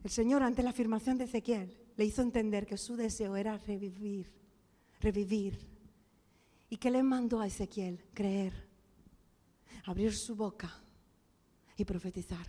El 0.06 0.12
Señor 0.12 0.44
ante 0.44 0.62
la 0.62 0.70
afirmación 0.70 1.18
de 1.18 1.24
Ezequiel 1.24 1.76
le 1.98 2.06
hizo 2.06 2.22
entender 2.22 2.68
que 2.68 2.78
su 2.78 2.96
deseo 2.96 3.36
era 3.36 3.58
revivir, 3.58 4.32
revivir. 5.02 5.68
¿Y 6.70 6.78
que 6.78 6.91
le 6.91 7.02
mandó 7.02 7.39
a 7.39 7.48
Ezequiel? 7.48 8.06
Creer 8.13 8.54
abrir 9.86 10.15
su 10.15 10.36
boca 10.36 10.72
y 11.76 11.86
profetizar. 11.86 12.46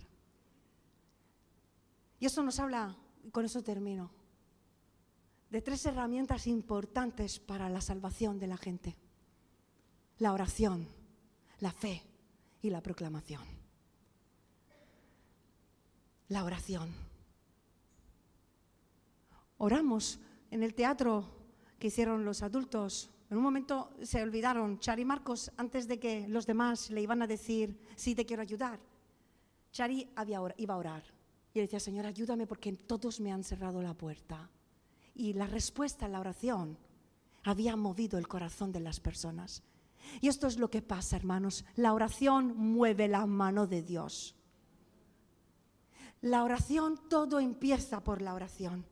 Y 2.19 2.27
eso 2.27 2.43
nos 2.43 2.59
habla, 2.59 2.95
con 3.31 3.43
eso 3.43 3.63
termino, 3.63 4.11
de 5.49 5.59
tres 5.63 5.83
herramientas 5.87 6.45
importantes 6.45 7.39
para 7.39 7.69
la 7.69 7.81
salvación 7.81 8.37
de 8.37 8.45
la 8.45 8.57
gente. 8.57 8.95
La 10.19 10.31
oración, 10.31 10.87
la 11.59 11.71
fe 11.71 12.03
y 12.61 12.69
la 12.69 12.81
proclamación. 12.81 13.41
La 16.29 16.43
oración. 16.43 17.06
Oramos 19.57 20.19
en 20.51 20.63
el 20.63 20.73
teatro 20.73 21.25
que 21.79 21.87
hicieron 21.87 22.25
los 22.25 22.43
adultos 22.43 23.11
en 23.29 23.37
un 23.37 23.43
momento 23.43 23.91
se 24.03 24.21
olvidaron, 24.21 24.79
Chari 24.79 25.03
Marcos, 25.03 25.51
antes 25.57 25.87
de 25.87 25.99
que 25.99 26.27
los 26.29 26.45
demás 26.45 26.89
le 26.91 27.01
iban 27.01 27.21
a 27.21 27.27
decir, 27.27 27.77
sí, 27.95 28.15
te 28.15 28.25
quiero 28.25 28.41
ayudar. 28.41 28.79
Chari 29.71 30.09
iba 30.57 30.73
a 30.73 30.77
orar 30.77 31.03
y 31.53 31.59
le 31.59 31.63
decía, 31.63 31.79
Señor, 31.79 32.05
ayúdame 32.05 32.47
porque 32.47 32.71
todos 32.71 33.19
me 33.19 33.33
han 33.33 33.43
cerrado 33.43 33.81
la 33.81 33.93
puerta. 33.93 34.49
Y 35.13 35.33
la 35.33 35.45
respuesta 35.45 36.05
a 36.05 36.09
la 36.09 36.21
oración 36.21 36.77
había 37.43 37.75
movido 37.75 38.17
el 38.17 38.29
corazón 38.29 38.71
de 38.71 38.79
las 38.79 39.01
personas. 39.01 39.61
Y 40.21 40.29
esto 40.29 40.47
es 40.47 40.57
lo 40.57 40.69
que 40.69 40.81
pasa, 40.81 41.17
hermanos. 41.17 41.65
La 41.75 41.93
oración 41.93 42.55
mueve 42.55 43.09
la 43.09 43.25
mano 43.25 43.67
de 43.67 43.81
Dios. 43.81 44.35
La 46.21 46.43
oración, 46.45 46.97
todo 47.09 47.41
empieza 47.41 48.03
por 48.03 48.21
la 48.21 48.33
oración 48.33 48.85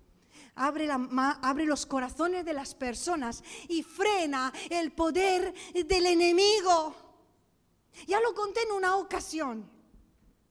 abre, 0.56 1.65
los 1.65 1.86
corazones 1.86 2.46
de 2.46 2.54
las 2.54 2.74
personas 2.76 3.44
y 3.68 3.84
frena 3.84 4.52
el 4.70 4.91
poder 4.94 5.54
del 5.74 6.06
enemigo. 6.06 6.96
Ya 8.08 8.20
lo 8.22 8.34
conté 8.34 8.62
en 8.63 8.72
una 8.72 8.96
ocasión. 8.98 9.70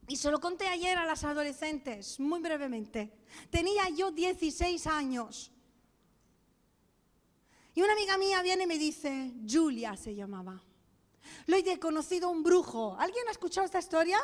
Y 0.06 0.16
se 0.16 0.30
lo 0.30 0.38
conté 0.38 0.68
ayer 0.68 0.98
a 0.98 1.06
las 1.06 1.24
adolescentes, 1.24 2.20
muy 2.20 2.40
brevemente. 2.40 3.10
Tenía 3.50 3.88
yo 3.88 4.10
16 4.10 4.86
años. 4.86 5.50
Y 7.74 7.80
una 7.80 7.94
amiga 7.94 8.18
mía 8.18 8.42
viene 8.42 8.64
y 8.64 8.66
me 8.66 8.78
dice, 8.78 9.32
Julia 9.48 9.96
se 9.96 10.14
llamaba. 10.14 10.62
Lo 11.46 11.56
he 11.56 11.78
conocido 11.78 12.28
un 12.28 12.42
brujo. 12.42 12.96
¿Alguien 12.98 13.26
ha 13.28 13.30
escuchado 13.30 13.64
esta 13.64 13.78
historia? 13.78 14.18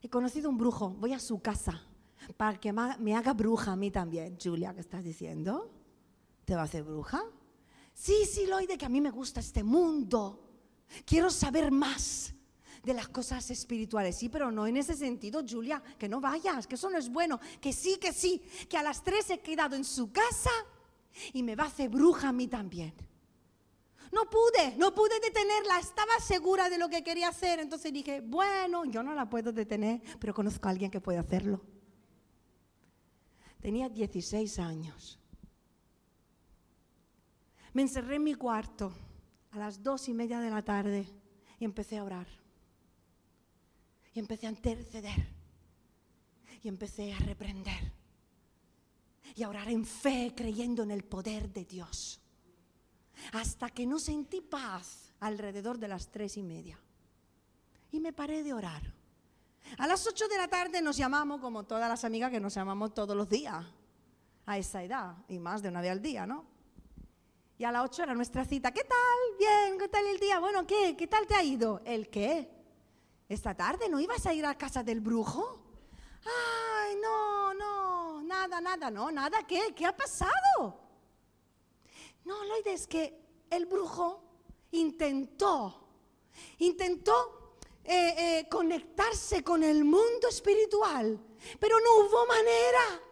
He 0.00 0.08
conocido 0.08 0.48
un 0.48 0.56
brujo. 0.56 0.90
Voy 0.90 1.12
a 1.12 1.18
su 1.18 1.42
casa 1.42 1.89
para 2.36 2.58
que 2.58 2.72
me 2.72 3.16
haga 3.16 3.32
bruja 3.32 3.72
a 3.72 3.76
mí 3.76 3.90
también. 3.90 4.36
Julia, 4.42 4.74
¿qué 4.74 4.80
estás 4.80 5.04
diciendo? 5.04 5.70
¿Te 6.44 6.54
va 6.54 6.62
a 6.62 6.64
hacer 6.64 6.82
bruja? 6.82 7.22
Sí, 7.94 8.24
sí, 8.24 8.46
Loide, 8.46 8.78
que 8.78 8.86
a 8.86 8.88
mí 8.88 9.00
me 9.00 9.10
gusta 9.10 9.40
este 9.40 9.62
mundo. 9.62 10.48
Quiero 11.04 11.30
saber 11.30 11.70
más 11.70 12.34
de 12.82 12.94
las 12.94 13.08
cosas 13.08 13.50
espirituales. 13.50 14.16
Sí, 14.16 14.28
pero 14.28 14.50
no 14.50 14.66
en 14.66 14.76
ese 14.76 14.94
sentido, 14.94 15.42
Julia, 15.48 15.82
que 15.98 16.08
no 16.08 16.20
vayas, 16.20 16.66
que 16.66 16.76
eso 16.76 16.90
no 16.90 16.98
es 16.98 17.10
bueno. 17.10 17.40
Que 17.60 17.72
sí, 17.72 17.98
que 17.98 18.12
sí, 18.12 18.42
que 18.68 18.76
a 18.76 18.82
las 18.82 19.02
tres 19.02 19.30
he 19.30 19.40
quedado 19.40 19.76
en 19.76 19.84
su 19.84 20.10
casa 20.10 20.50
y 21.32 21.42
me 21.42 21.56
va 21.56 21.64
a 21.64 21.68
hacer 21.68 21.88
bruja 21.88 22.28
a 22.28 22.32
mí 22.32 22.48
también. 22.48 22.94
No 24.12 24.28
pude, 24.28 24.76
no 24.76 24.92
pude 24.92 25.20
detenerla, 25.20 25.78
estaba 25.78 26.18
segura 26.20 26.68
de 26.68 26.78
lo 26.78 26.88
que 26.88 27.04
quería 27.04 27.28
hacer. 27.28 27.60
Entonces 27.60 27.92
dije, 27.92 28.20
bueno, 28.20 28.84
yo 28.84 29.02
no 29.02 29.14
la 29.14 29.28
puedo 29.28 29.52
detener, 29.52 30.02
pero 30.18 30.34
conozco 30.34 30.66
a 30.66 30.72
alguien 30.72 30.90
que 30.90 31.00
puede 31.00 31.18
hacerlo. 31.18 31.60
Tenía 33.60 33.88
16 33.88 34.58
años. 34.58 35.18
Me 37.72 37.82
encerré 37.82 38.16
en 38.16 38.24
mi 38.24 38.34
cuarto 38.34 38.92
a 39.52 39.58
las 39.58 39.82
dos 39.82 40.08
y 40.08 40.14
media 40.14 40.40
de 40.40 40.50
la 40.50 40.62
tarde 40.62 41.06
y 41.58 41.64
empecé 41.64 41.98
a 41.98 42.04
orar. 42.04 42.26
Y 44.14 44.18
empecé 44.18 44.46
a 44.46 44.50
interceder. 44.50 45.28
Y 46.62 46.68
empecé 46.68 47.12
a 47.12 47.18
reprender. 47.18 47.92
Y 49.36 49.42
a 49.42 49.48
orar 49.48 49.68
en 49.68 49.84
fe, 49.84 50.32
creyendo 50.36 50.82
en 50.82 50.90
el 50.90 51.04
poder 51.04 51.52
de 51.52 51.64
Dios. 51.64 52.20
Hasta 53.32 53.70
que 53.70 53.86
no 53.86 53.98
sentí 53.98 54.40
paz 54.40 55.12
alrededor 55.20 55.78
de 55.78 55.88
las 55.88 56.10
tres 56.10 56.36
y 56.36 56.42
media. 56.42 56.78
Y 57.92 58.00
me 58.00 58.12
paré 58.12 58.42
de 58.42 58.52
orar. 58.52 58.99
A 59.78 59.86
las 59.86 60.06
ocho 60.06 60.28
de 60.28 60.36
la 60.36 60.48
tarde 60.48 60.82
nos 60.82 60.96
llamamos, 60.96 61.40
como 61.40 61.64
todas 61.64 61.88
las 61.88 62.04
amigas 62.04 62.30
que 62.30 62.40
nos 62.40 62.54
llamamos 62.54 62.92
todos 62.94 63.16
los 63.16 63.28
días, 63.28 63.64
a 64.46 64.58
esa 64.58 64.82
edad, 64.82 65.16
y 65.28 65.38
más 65.38 65.62
de 65.62 65.68
una 65.68 65.80
vez 65.80 65.92
al 65.92 66.02
día, 66.02 66.26
¿no? 66.26 66.44
Y 67.58 67.64
a 67.64 67.72
las 67.72 67.84
ocho 67.84 68.02
era 68.02 68.14
nuestra 68.14 68.44
cita. 68.44 68.72
¿Qué 68.72 68.84
tal? 68.84 69.38
Bien, 69.38 69.78
¿qué 69.78 69.88
tal 69.88 70.06
el 70.06 70.18
día? 70.18 70.38
Bueno, 70.40 70.66
¿qué? 70.66 70.96
¿Qué 70.96 71.06
tal 71.06 71.26
te 71.26 71.34
ha 71.34 71.42
ido? 71.42 71.82
¿El 71.84 72.08
qué? 72.08 72.60
esta 73.30 73.54
tarde 73.54 73.88
no 73.88 74.00
ibas 74.00 74.26
a 74.26 74.34
ir 74.34 74.44
a 74.44 74.58
casa 74.58 74.82
del 74.82 75.00
brujo. 75.00 75.62
Ay, 76.24 76.96
no, 77.00 77.54
no, 77.54 78.22
nada, 78.22 78.60
nada, 78.60 78.90
no, 78.90 79.08
nada, 79.12 79.46
¿qué? 79.46 79.72
¿Qué 79.74 79.86
ha 79.86 79.96
pasado? 79.96 80.80
No, 82.24 82.44
Loide, 82.44 82.72
es 82.72 82.88
que 82.88 83.44
el 83.48 83.66
brujo 83.66 84.20
intentó, 84.72 85.86
intentó 86.58 87.39
eh, 87.84 88.14
eh, 88.18 88.48
conectarse 88.48 89.42
con 89.42 89.62
el 89.62 89.84
mundo 89.84 90.28
espiritual, 90.28 91.18
pero 91.58 91.78
no 91.80 91.96
hubo 91.96 92.26
manera. 92.26 93.02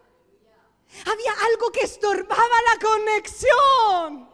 Había 1.05 1.33
algo 1.51 1.71
que 1.71 1.81
estorbaba 1.81 2.55
la 2.73 2.87
conexión. 2.87 4.29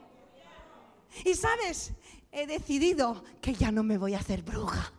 Y 1.24 1.34
sabes, 1.36 1.94
he 2.32 2.48
decidido 2.48 3.24
que 3.42 3.54
ya 3.54 3.72
no 3.72 3.84
me 3.84 3.98
voy 3.98 4.14
a 4.14 4.20
hacer 4.20 4.42
bruja 4.42 4.92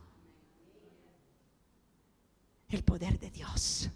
el 2.68 2.82
poder 2.82 3.18
de 3.18 3.30
Dios 3.30 3.90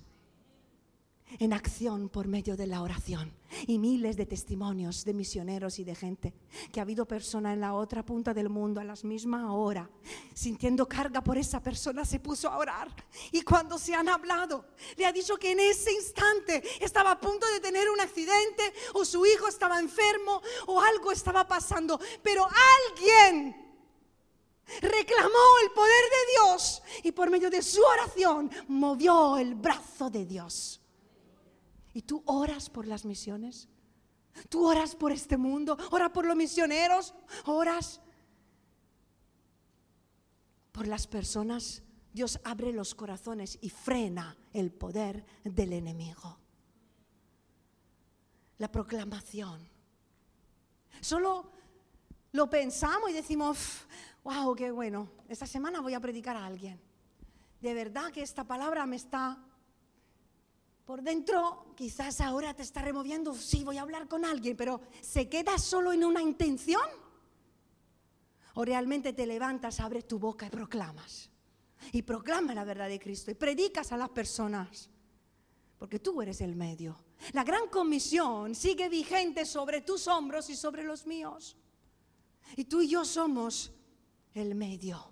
en 1.39 1.53
acción 1.53 2.09
por 2.09 2.27
medio 2.27 2.57
de 2.57 2.67
la 2.67 2.83
oración. 2.83 3.33
Y 3.67 3.79
miles 3.79 4.17
de 4.17 4.27
testimonios 4.27 5.05
de 5.05 5.13
misioneros 5.13 5.79
y 5.79 5.85
de 5.85 5.95
gente 5.95 6.33
que 6.73 6.81
ha 6.81 6.83
habido 6.83 7.07
persona 7.07 7.53
en 7.53 7.61
la 7.61 7.75
otra 7.75 8.05
punta 8.05 8.33
del 8.33 8.49
mundo 8.49 8.81
a 8.81 8.85
la 8.85 8.95
misma 9.03 9.53
hora, 9.53 9.91
sintiendo 10.35 10.87
carga 10.87 11.21
por 11.21 11.37
esa 11.37 11.63
persona, 11.63 12.05
se 12.05 12.21
puso 12.21 12.49
a 12.49 12.59
orar. 12.59 12.89
Y 13.33 13.43
cuando 13.43 13.79
se 13.79 13.95
han 13.95 14.09
hablado, 14.09 14.65
le 14.97 15.07
ha 15.07 15.13
dicho 15.13 15.37
que 15.37 15.53
en 15.53 15.61
ese 15.61 15.93
instante 15.93 16.63
estaba 16.81 17.13
a 17.13 17.21
punto 17.21 17.47
de 17.53 17.61
tener 17.61 17.91
un 17.91 18.01
accidente 18.01 18.73
o 18.95 19.05
su 19.05 19.27
hijo 19.27 19.49
estaba 19.49 19.81
enfermo 19.81 20.41
o 20.67 20.81
algo 20.81 21.13
estaba 21.13 21.47
pasando. 21.47 22.01
Pero 22.23 22.47
alguien 22.89 23.71
reclamó 24.81 25.59
el 25.65 25.71
poder 25.73 26.05
de 26.05 26.33
Dios 26.33 26.83
y 27.03 27.13
por 27.13 27.31
medio 27.31 27.51
de 27.51 27.63
su 27.63 27.83
oración 27.83 28.51
movió 28.69 29.37
el 29.37 29.55
brazo 29.55 30.09
de 30.11 30.25
Dios. 30.25 30.80
¿Y 31.93 32.03
tú 32.03 32.23
oras 32.27 32.71
por 32.71 32.87
las 32.87 33.05
misiones? 33.05 33.69
¿Tú 34.49 34.67
oras 34.67 34.95
por 34.95 35.13
este 35.13 35.37
mundo? 35.37 35.77
¿Oras 35.91 36.11
por 36.11 36.25
los 36.25 36.37
misioneros? 36.37 37.15
¿Oras 37.47 38.01
por 40.73 40.87
las 40.87 41.07
personas? 41.07 41.83
Dios 42.13 42.41
abre 42.45 42.73
los 42.73 42.95
corazones 42.95 43.59
y 43.61 43.71
frena 43.71 44.37
el 44.53 44.73
poder 44.73 45.25
del 45.45 45.73
enemigo. 45.73 46.39
La 48.59 48.71
proclamación. 48.71 49.69
Solo 51.01 51.51
lo 52.33 52.51
pensamos 52.51 53.11
y 53.11 53.15
decimos, 53.15 53.59
wow, 54.23 54.55
qué 54.55 54.71
bueno, 54.71 55.11
esta 55.29 55.47
semana 55.47 55.81
voy 55.81 55.95
a 55.95 56.01
predicar 56.01 56.37
a 56.37 56.47
alguien. 56.47 56.81
De 57.61 57.75
verdad 57.75 58.11
que 58.13 58.23
esta 58.23 58.45
palabra 58.45 58.87
me 58.87 58.97
está 58.97 59.39
por 60.91 61.03
dentro, 61.03 61.73
quizás 61.77 62.21
ahora 62.21 62.53
te 62.53 62.65
está 62.65 62.83
removiendo, 62.83 63.33
sí, 63.33 63.63
voy 63.63 63.79
a 63.79 63.83
hablar 63.83 64.09
con 64.09 64.25
alguien, 64.25 64.57
pero 64.57 64.81
¿se 65.01 65.29
queda 65.29 65.57
solo 65.57 65.93
en 65.93 66.03
una 66.03 66.21
intención? 66.21 66.83
¿O 68.55 68.65
realmente 68.65 69.13
te 69.13 69.25
levantas, 69.25 69.79
abres 69.79 70.09
tu 70.09 70.19
boca 70.19 70.47
y 70.47 70.51
proclamas? 70.51 71.31
Y 71.93 72.03
proclama 72.03 72.55
la 72.55 72.65
verdad 72.65 72.89
de 72.89 72.99
Cristo 72.99 73.31
y 73.31 73.35
predicas 73.35 73.93
a 73.93 73.97
las 73.97 74.09
personas, 74.09 74.91
porque 75.79 76.01
tú 76.01 76.21
eres 76.23 76.41
el 76.41 76.57
medio. 76.57 76.99
La 77.35 77.45
gran 77.45 77.69
comisión 77.69 78.57
sigue 78.57 78.89
vigente 78.89 79.47
sobre 79.47 79.83
tus 79.83 80.09
hombros 80.09 80.51
y 80.51 80.57
sobre 80.57 80.83
los 80.83 81.07
míos. 81.07 81.57
Y 82.57 82.65
tú 82.65 82.83
y 82.83 82.89
yo 82.89 83.05
somos 83.05 83.71
el 84.35 84.57
medio. 84.57 85.07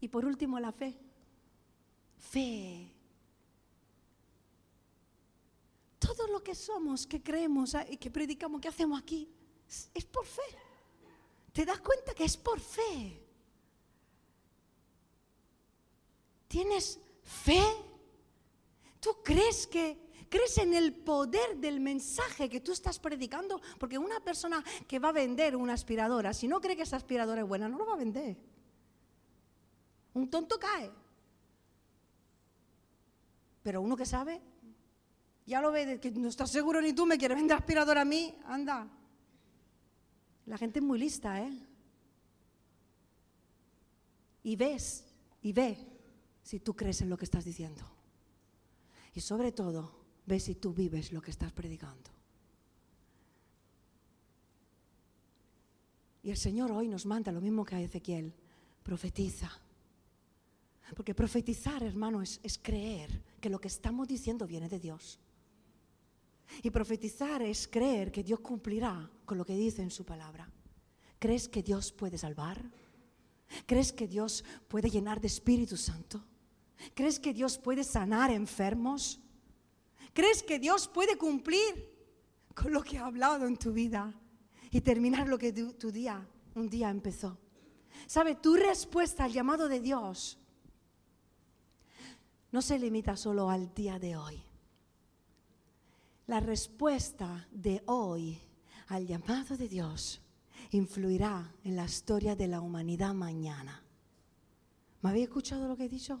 Y 0.00 0.08
por 0.08 0.24
último, 0.24 0.58
la 0.58 0.72
fe. 0.72 1.09
Fe. 2.20 2.92
Todo 5.98 6.26
lo 6.28 6.42
que 6.42 6.54
somos, 6.54 7.06
que 7.06 7.22
creemos 7.22 7.74
y 7.88 7.96
que 7.96 8.10
predicamos, 8.10 8.60
que 8.60 8.68
hacemos 8.68 9.00
aquí, 9.00 9.28
es 9.94 10.04
por 10.04 10.26
fe. 10.26 10.42
¿Te 11.52 11.64
das 11.64 11.80
cuenta 11.80 12.14
que 12.14 12.24
es 12.24 12.36
por 12.36 12.60
fe? 12.60 13.20
¿Tienes 16.48 16.98
fe? 17.22 17.62
¿Tú 19.00 19.16
crees 19.22 19.66
que 19.66 20.10
¿Crees 20.30 20.58
en 20.58 20.74
el 20.74 20.94
poder 20.94 21.56
del 21.56 21.80
mensaje 21.80 22.48
que 22.48 22.60
tú 22.60 22.70
estás 22.70 23.00
predicando? 23.00 23.60
Porque 23.80 23.98
una 23.98 24.20
persona 24.20 24.64
que 24.86 25.00
va 25.00 25.08
a 25.08 25.12
vender 25.12 25.56
una 25.56 25.72
aspiradora, 25.72 26.32
si 26.32 26.46
no 26.46 26.60
cree 26.60 26.76
que 26.76 26.84
esa 26.84 26.96
aspiradora 26.96 27.42
es 27.42 27.48
buena, 27.48 27.68
no 27.68 27.76
lo 27.76 27.84
va 27.84 27.94
a 27.94 27.96
vender. 27.96 28.36
Un 30.14 30.30
tonto 30.30 30.56
cae. 30.56 30.88
Pero 33.62 33.82
uno 33.82 33.96
que 33.96 34.06
sabe, 34.06 34.40
ya 35.46 35.60
lo 35.60 35.70
ve, 35.70 36.00
que 36.00 36.10
no 36.12 36.28
estás 36.28 36.50
seguro 36.50 36.80
ni 36.80 36.92
tú 36.92 37.06
me 37.06 37.18
quieres 37.18 37.36
vender 37.36 37.56
aspiradora 37.56 38.02
a 38.02 38.04
mí, 38.04 38.36
anda. 38.46 38.88
La 40.46 40.58
gente 40.58 40.78
es 40.78 40.84
muy 40.84 40.98
lista, 40.98 41.40
¿eh? 41.42 41.66
Y 44.42 44.56
ves, 44.56 45.04
y 45.42 45.52
ve 45.52 45.76
si 46.42 46.60
tú 46.60 46.74
crees 46.74 47.02
en 47.02 47.10
lo 47.10 47.16
que 47.16 47.26
estás 47.26 47.44
diciendo. 47.44 47.82
Y 49.12 49.20
sobre 49.20 49.52
todo, 49.52 50.00
Ve 50.30 50.38
si 50.38 50.54
tú 50.54 50.72
vives 50.72 51.12
lo 51.12 51.20
que 51.20 51.32
estás 51.32 51.50
predicando. 51.50 52.08
Y 56.22 56.30
el 56.30 56.36
Señor 56.36 56.70
hoy 56.70 56.86
nos 56.86 57.04
manda 57.04 57.32
lo 57.32 57.40
mismo 57.40 57.64
que 57.64 57.74
a 57.74 57.80
Ezequiel. 57.80 58.32
Profetiza. 58.84 59.50
Porque 60.94 61.14
profetizar, 61.14 61.82
hermano, 61.82 62.22
es, 62.22 62.40
es 62.42 62.58
creer 62.58 63.22
que 63.40 63.50
lo 63.50 63.60
que 63.60 63.68
estamos 63.68 64.08
diciendo 64.08 64.46
viene 64.46 64.68
de 64.68 64.78
Dios. 64.78 65.18
Y 66.62 66.70
profetizar 66.70 67.42
es 67.42 67.68
creer 67.68 68.10
que 68.10 68.22
Dios 68.24 68.40
cumplirá 68.40 69.08
con 69.24 69.38
lo 69.38 69.44
que 69.44 69.56
dice 69.56 69.82
en 69.82 69.90
su 69.90 70.04
palabra. 70.04 70.50
¿Crees 71.18 71.48
que 71.48 71.62
Dios 71.62 71.92
puede 71.92 72.18
salvar? 72.18 72.62
¿Crees 73.66 73.92
que 73.92 74.08
Dios 74.08 74.44
puede 74.68 74.90
llenar 74.90 75.20
de 75.20 75.26
Espíritu 75.26 75.76
Santo? 75.76 76.24
¿Crees 76.94 77.20
que 77.20 77.34
Dios 77.34 77.58
puede 77.58 77.84
sanar 77.84 78.30
enfermos? 78.30 79.20
¿Crees 80.12 80.42
que 80.42 80.58
Dios 80.58 80.88
puede 80.88 81.16
cumplir 81.16 81.88
con 82.54 82.72
lo 82.72 82.82
que 82.82 82.98
ha 82.98 83.06
hablado 83.06 83.46
en 83.46 83.56
tu 83.56 83.72
vida 83.72 84.12
y 84.70 84.80
terminar 84.80 85.28
lo 85.28 85.38
que 85.38 85.52
tu, 85.52 85.92
día, 85.92 86.26
un 86.54 86.68
día 86.68 86.90
empezó? 86.90 87.38
¿Sabe? 88.06 88.34
Tu 88.34 88.56
respuesta 88.56 89.24
al 89.24 89.32
llamado 89.32 89.68
de 89.68 89.80
Dios 89.80 90.38
no 92.52 92.62
se 92.62 92.78
limita 92.78 93.16
solo 93.16 93.50
al 93.50 93.72
día 93.74 93.98
de 93.98 94.16
hoy. 94.16 94.42
La 96.26 96.40
respuesta 96.40 97.48
de 97.50 97.82
hoy 97.86 98.40
al 98.88 99.06
llamado 99.06 99.56
de 99.56 99.68
Dios 99.68 100.20
influirá 100.70 101.52
en 101.64 101.76
la 101.76 101.84
historia 101.84 102.36
de 102.36 102.48
la 102.48 102.60
humanidad 102.60 103.14
mañana. 103.14 103.82
¿Me 105.02 105.10
habéis 105.10 105.28
escuchado 105.28 105.66
lo 105.66 105.76
que 105.76 105.84
he 105.84 105.88
dicho? 105.88 106.20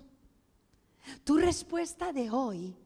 Tu 1.24 1.36
respuesta 1.36 2.12
de 2.12 2.30
hoy 2.30 2.76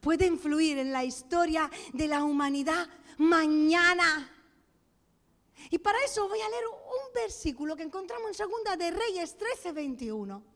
puede 0.00 0.26
influir 0.26 0.78
en 0.78 0.92
la 0.92 1.04
historia 1.04 1.70
de 1.92 2.08
la 2.08 2.24
humanidad 2.24 2.88
mañana. 3.18 4.30
Y 5.70 5.78
para 5.78 5.98
eso 6.04 6.28
voy 6.28 6.40
a 6.40 6.48
leer 6.48 6.64
un 6.66 7.14
versículo 7.14 7.76
que 7.76 7.82
encontramos 7.82 8.28
en 8.28 8.34
Segunda 8.34 8.76
de 8.76 8.90
Reyes 8.90 9.36
13, 9.36 9.72
21. 9.72 10.53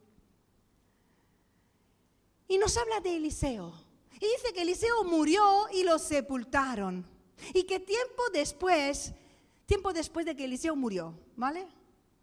Y 2.49 2.57
nos 2.59 2.77
habla 2.77 3.01
de 3.01 3.17
Eliseo. 3.17 3.73
Y 4.15 4.27
dice 4.27 4.53
que 4.53 4.63
Eliseo 4.63 5.05
murió 5.05 5.69
y 5.73 5.85
lo 5.85 5.99
sepultaron. 5.99 7.07
Y 7.55 7.65
que 7.65 7.79
tiempo 7.79 8.23
después, 8.33 9.13
tiempo 9.67 9.93
después 9.93 10.27
de 10.27 10.35
que 10.35 10.47
Eliseo 10.47 10.75
murió, 10.75 11.15
¿vale? 11.37 11.69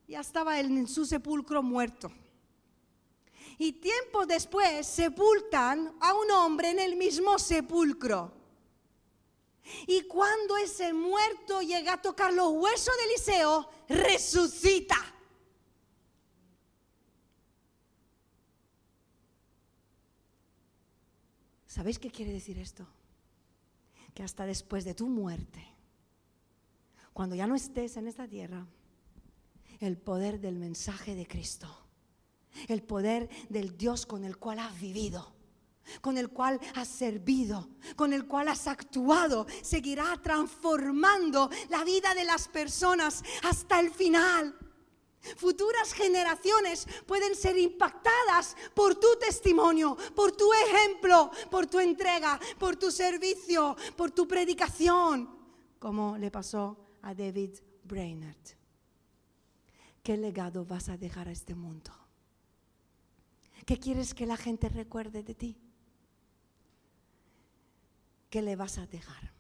Ya 0.07 0.19
estaba 0.19 0.59
en 0.59 0.87
su 0.87 1.05
sepulcro 1.05 1.63
muerto. 1.63 2.11
Y 3.57 3.73
tiempo 3.73 4.25
después 4.25 4.85
sepultan 4.85 5.95
a 6.01 6.13
un 6.13 6.29
hombre 6.31 6.71
en 6.71 6.79
el 6.79 6.95
mismo 6.95 7.39
sepulcro. 7.39 8.33
Y 9.87 10.01
cuando 10.03 10.57
ese 10.57 10.93
muerto 10.93 11.61
llega 11.61 11.93
a 11.93 12.01
tocar 12.01 12.33
los 12.33 12.49
huesos 12.49 12.95
de 12.97 13.03
Eliseo, 13.05 13.69
resucita. 13.87 14.97
¿Sabéis 21.75 21.99
qué 21.99 22.09
quiere 22.09 22.31
decir 22.31 22.57
esto? 22.57 22.87
Que 24.13 24.23
hasta 24.23 24.45
después 24.45 24.85
de 24.85 24.93
tu 24.93 25.09
muerte, 25.09 25.61
cuando 27.11 27.35
ya 27.35 27.47
no 27.47 27.55
estés 27.55 27.97
en 27.97 28.07
esta 28.07 28.25
tierra, 28.29 28.65
el 29.81 29.97
poder 29.97 30.39
del 30.39 30.55
mensaje 30.55 31.15
de 31.15 31.27
Cristo, 31.27 31.67
el 32.69 32.81
poder 32.81 33.27
del 33.49 33.77
Dios 33.77 34.05
con 34.05 34.23
el 34.23 34.37
cual 34.37 34.59
has 34.59 34.79
vivido, 34.79 35.33
con 35.99 36.17
el 36.17 36.29
cual 36.29 36.61
has 36.75 36.87
servido, 36.87 37.67
con 37.97 38.13
el 38.13 38.25
cual 38.25 38.47
has 38.47 38.67
actuado, 38.67 39.45
seguirá 39.61 40.17
transformando 40.23 41.49
la 41.67 41.83
vida 41.83 42.15
de 42.15 42.23
las 42.23 42.47
personas 42.47 43.21
hasta 43.43 43.81
el 43.81 43.91
final. 43.91 44.57
Futuras 45.37 45.93
generaciones 45.93 46.87
pueden 47.05 47.35
ser 47.35 47.57
impactadas 47.57 48.55
por 48.73 48.95
tu 48.95 49.07
testimonio, 49.19 49.97
por 50.15 50.31
tu 50.31 50.51
ejemplo, 50.53 51.31
por 51.49 51.67
tu 51.67 51.79
entrega, 51.79 52.39
por 52.59 52.75
tu 52.75 52.91
servicio, 52.91 53.75
por 53.95 54.11
tu 54.11 54.27
predicación, 54.27 55.29
como 55.79 56.17
le 56.17 56.31
pasó 56.31 56.77
a 57.01 57.13
David 57.13 57.55
Brainerd. 57.83 58.55
¿Qué 60.03 60.17
legado 60.17 60.65
vas 60.65 60.89
a 60.89 60.97
dejar 60.97 61.27
a 61.27 61.31
este 61.31 61.55
mundo? 61.55 61.91
¿Qué 63.65 63.79
quieres 63.79 64.13
que 64.13 64.27
la 64.27 64.37
gente 64.37 64.69
recuerde 64.69 65.23
de 65.23 65.33
ti? 65.33 65.57
¿Qué 68.29 68.41
le 68.41 68.55
vas 68.55 68.77
a 68.77 68.85
dejar? 68.85 69.31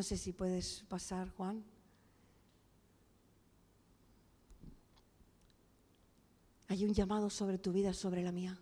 No 0.00 0.04
sé 0.04 0.16
si 0.16 0.32
puedes 0.32 0.82
pasar, 0.88 1.28
Juan. 1.28 1.62
Hay 6.68 6.86
un 6.86 6.94
llamado 6.94 7.28
sobre 7.28 7.58
tu 7.58 7.70
vida, 7.70 7.92
sobre 7.92 8.22
la 8.22 8.32
mía. 8.32 8.58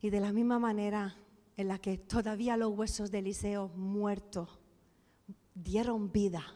Y 0.00 0.10
de 0.10 0.20
la 0.20 0.32
misma 0.32 0.60
manera 0.60 1.16
en 1.56 1.66
la 1.66 1.80
que 1.80 1.98
todavía 1.98 2.56
los 2.56 2.70
huesos 2.78 3.10
de 3.10 3.18
Eliseo 3.18 3.70
muerto 3.74 4.48
dieron 5.52 6.12
vida, 6.12 6.46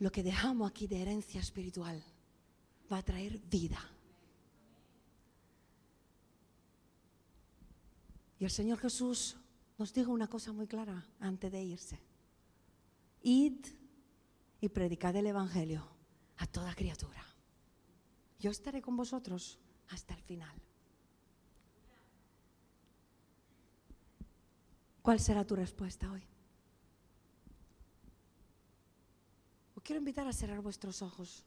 lo 0.00 0.12
que 0.12 0.22
dejamos 0.22 0.70
aquí 0.70 0.86
de 0.86 1.00
herencia 1.00 1.40
espiritual 1.40 2.04
va 2.92 2.98
a 2.98 3.02
traer 3.02 3.38
vida. 3.38 3.80
Y 8.38 8.44
el 8.44 8.50
Señor 8.50 8.78
Jesús 8.80 9.39
nos 9.80 9.94
dijo 9.94 10.12
una 10.12 10.28
cosa 10.28 10.52
muy 10.52 10.66
clara 10.66 11.06
antes 11.20 11.50
de 11.50 11.62
irse. 11.62 11.98
Id 13.22 13.64
y 14.60 14.68
predicad 14.68 15.16
el 15.16 15.26
Evangelio 15.26 15.88
a 16.36 16.46
toda 16.46 16.74
criatura. 16.74 17.24
Yo 18.38 18.50
estaré 18.50 18.82
con 18.82 18.94
vosotros 18.94 19.58
hasta 19.88 20.12
el 20.12 20.20
final. 20.20 20.54
¿Cuál 25.00 25.18
será 25.18 25.46
tu 25.46 25.56
respuesta 25.56 26.12
hoy? 26.12 26.24
Os 29.76 29.82
quiero 29.82 30.00
invitar 30.00 30.28
a 30.28 30.34
cerrar 30.34 30.60
vuestros 30.60 31.00
ojos. 31.00 31.42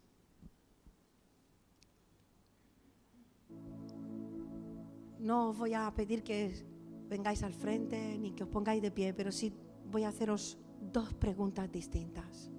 No 5.20 5.50
os 5.50 5.56
voy 5.56 5.76
a 5.76 5.94
pedir 5.94 6.24
que 6.24 6.73
vengáis 7.14 7.43
al 7.43 7.53
frente 7.53 8.18
ni 8.18 8.32
que 8.34 8.43
os 8.43 8.49
pongáis 8.49 8.82
de 8.82 8.89
pie, 8.89 9.14
pero 9.14 9.32
sí 9.32 9.53
voy 9.91 10.03
a 10.03 10.09
haceros 10.09 10.57
dos 10.91 11.14
preguntas 11.14 11.72
distintas. 11.72 12.49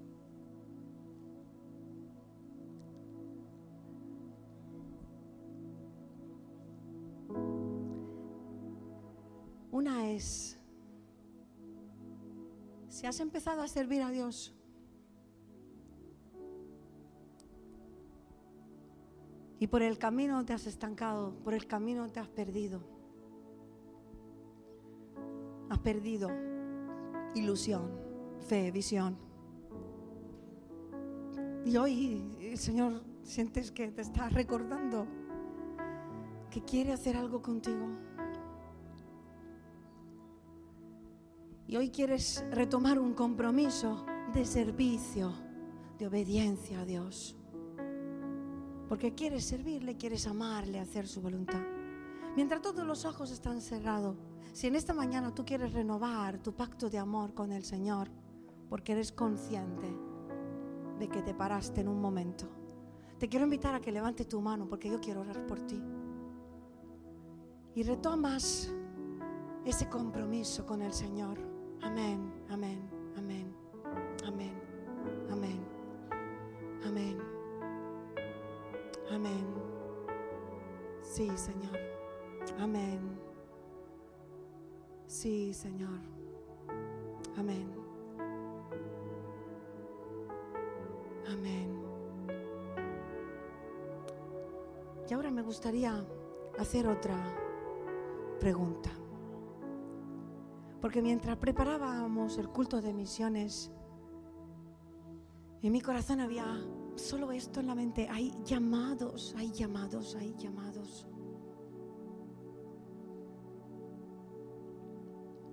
Una 9.73 10.09
es, 10.13 10.57
si 12.89 13.07
has 13.07 13.19
empezado 13.19 13.61
a 13.61 13.67
servir 13.67 14.03
a 14.03 14.11
Dios, 14.11 14.55
y 19.59 19.67
por 19.67 19.83
el 19.83 19.99
camino 19.99 20.45
te 20.45 20.53
has 20.53 20.69
estancado, 20.69 21.35
por 21.43 21.55
el 21.55 21.67
camino 21.67 22.09
te 22.13 22.21
has 22.21 22.29
perdido 22.29 22.94
perdido 25.85 26.31
ilusión, 27.35 27.91
fe, 28.49 28.73
visión. 28.73 29.17
Y 31.67 31.77
hoy 31.77 32.37
el 32.41 32.59
Señor 32.59 33.03
sientes 33.23 33.71
que 33.71 33.93
te 33.93 34.03
está 34.03 34.29
recordando 34.31 35.07
que 36.51 36.65
quiere 36.65 36.93
hacer 36.93 37.17
algo 37.17 37.43
contigo. 37.43 37.87
Y 41.67 41.77
hoy 41.77 41.91
quieres 41.91 42.45
retomar 42.51 42.99
un 42.99 43.15
compromiso 43.15 44.07
de 44.33 44.45
servicio, 44.45 45.33
de 45.99 46.07
obediencia 46.07 46.81
a 46.81 46.85
Dios. 46.85 47.37
Porque 48.89 49.15
quieres 49.15 49.45
servirle, 49.45 49.97
quieres 49.97 50.27
amarle, 50.27 50.79
hacer 50.79 51.07
su 51.07 51.21
voluntad. 51.21 51.63
Mientras 52.37 52.63
todos 52.63 52.87
los 52.87 53.05
ojos 53.05 53.31
están 53.31 53.61
cerrados, 53.61 54.17
si 54.53 54.67
en 54.67 54.77
esta 54.77 54.95
mañana 54.95 55.35
tú 55.35 55.45
quieres 55.45 55.73
renovar 55.73 56.39
tu 56.39 56.53
pacto 56.53 56.89
de 56.91 56.99
amor 56.99 57.35
con 57.35 57.53
el 57.53 57.65
Señor, 57.65 58.09
porque 58.69 58.93
eres 58.93 59.13
consciente 59.13 59.87
de 60.99 61.09
que 61.09 61.23
te 61.23 61.35
paraste 61.35 61.81
en 61.81 61.89
un 61.89 62.01
momento, 62.01 62.47
te 63.19 63.29
quiero 63.29 63.45
invitar 63.45 63.75
a 63.75 63.81
que 63.81 63.93
levantes 63.93 64.29
tu 64.29 64.41
mano, 64.41 64.69
porque 64.69 64.91
yo 64.91 65.01
quiero 65.01 65.21
orar 65.21 65.47
por 65.47 65.61
ti. 65.61 65.83
Y 67.75 67.83
retomas 67.83 68.73
ese 69.65 69.89
compromiso 69.89 70.65
con 70.67 70.83
el 70.83 70.93
Señor. 70.93 71.39
Amén, 71.83 72.33
amén, 72.51 72.89
amén, 73.17 73.55
amén, 74.27 74.53
amén, 75.31 75.61
amén, 76.85 77.19
amén. 79.11 79.47
Sí, 81.03 81.31
Señor. 81.37 81.79
Amén. 82.59 83.24
Sí, 85.15 85.55
Señor. 85.55 86.01
Amén. 87.37 87.71
Amén. 91.29 91.81
Y 95.09 95.15
ahora 95.15 95.31
me 95.31 95.43
gustaría 95.43 96.05
hacer 96.59 96.89
otra 96.89 97.17
pregunta. 98.41 98.91
Porque 100.81 101.01
mientras 101.01 101.37
preparábamos 101.37 102.37
el 102.39 102.49
culto 102.49 102.83
de 102.83 102.93
misiones, 102.93 103.71
en 105.63 105.71
mi 105.71 105.81
corazón 105.81 106.19
había 106.23 106.45
solo 106.97 107.31
esto 107.31 107.61
en 107.61 107.69
la 107.69 107.77
mente. 107.77 108.09
Hay 108.11 108.35
llamados, 108.45 109.33
hay 109.39 109.53
llamados, 109.53 110.17
hay 110.17 110.35
llamados. 110.37 111.07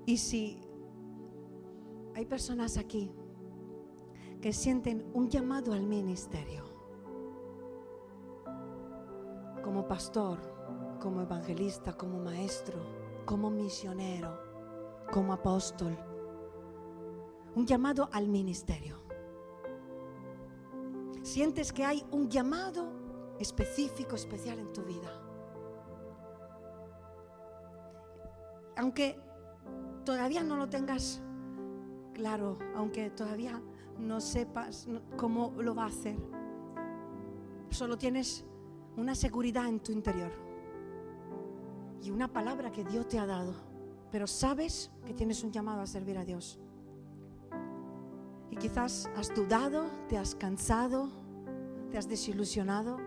Y 0.05 0.17
si 0.17 0.59
Hay 2.13 2.25
personas 2.25 2.77
aquí 2.77 3.09
que 4.41 4.51
sienten 4.51 5.09
un 5.13 5.29
llamado 5.29 5.73
al 5.73 5.83
ministerio. 5.83 6.65
Como 9.63 9.87
pastor, 9.87 10.39
como 10.99 11.21
evangelista, 11.21 11.93
como 11.93 12.19
maestro, 12.19 12.79
como 13.25 13.49
misionero, 13.49 14.37
como 15.11 15.31
apóstol. 15.33 15.97
Un 17.55 17.65
llamado 17.65 18.09
al 18.11 18.27
ministerio. 18.27 18.97
Sientes 21.21 21.71
que 21.71 21.85
hay 21.85 22.03
un 22.11 22.29
llamado 22.29 22.91
específico, 23.39 24.15
especial 24.15 24.59
en 24.59 24.73
tu 24.73 24.83
vida. 24.83 25.11
Aunque 28.75 29.30
todavía 30.03 30.43
no 30.43 30.55
lo 30.55 30.69
tengas 30.69 31.21
claro, 32.13 32.57
aunque 32.75 33.09
todavía 33.09 33.61
no 33.97 34.19
sepas 34.19 34.87
cómo 35.17 35.53
lo 35.57 35.75
va 35.75 35.83
a 35.83 35.87
hacer, 35.87 36.17
solo 37.69 37.97
tienes 37.97 38.43
una 38.97 39.15
seguridad 39.15 39.67
en 39.67 39.79
tu 39.79 39.91
interior 39.91 40.31
y 42.03 42.11
una 42.11 42.27
palabra 42.27 42.71
que 42.71 42.83
Dios 42.83 43.07
te 43.07 43.19
ha 43.19 43.25
dado, 43.25 43.53
pero 44.11 44.27
sabes 44.27 44.91
que 45.05 45.13
tienes 45.13 45.43
un 45.43 45.51
llamado 45.51 45.81
a 45.81 45.87
servir 45.87 46.17
a 46.17 46.25
Dios. 46.25 46.59
Y 48.49 48.57
quizás 48.57 49.09
has 49.15 49.33
dudado, 49.33 49.85
te 50.09 50.17
has 50.17 50.35
cansado, 50.35 51.09
te 51.89 51.97
has 51.97 52.09
desilusionado, 52.09 52.97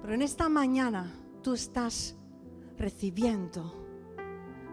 pero 0.00 0.14
en 0.14 0.22
esta 0.22 0.48
mañana 0.48 1.12
tú 1.42 1.54
estás 1.54 2.16
recibiendo 2.76 3.83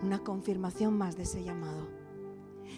una 0.04 0.20
confirmación 0.20 0.98
más 0.98 1.18
de 1.18 1.24
ese 1.24 1.44
llamado. 1.44 1.88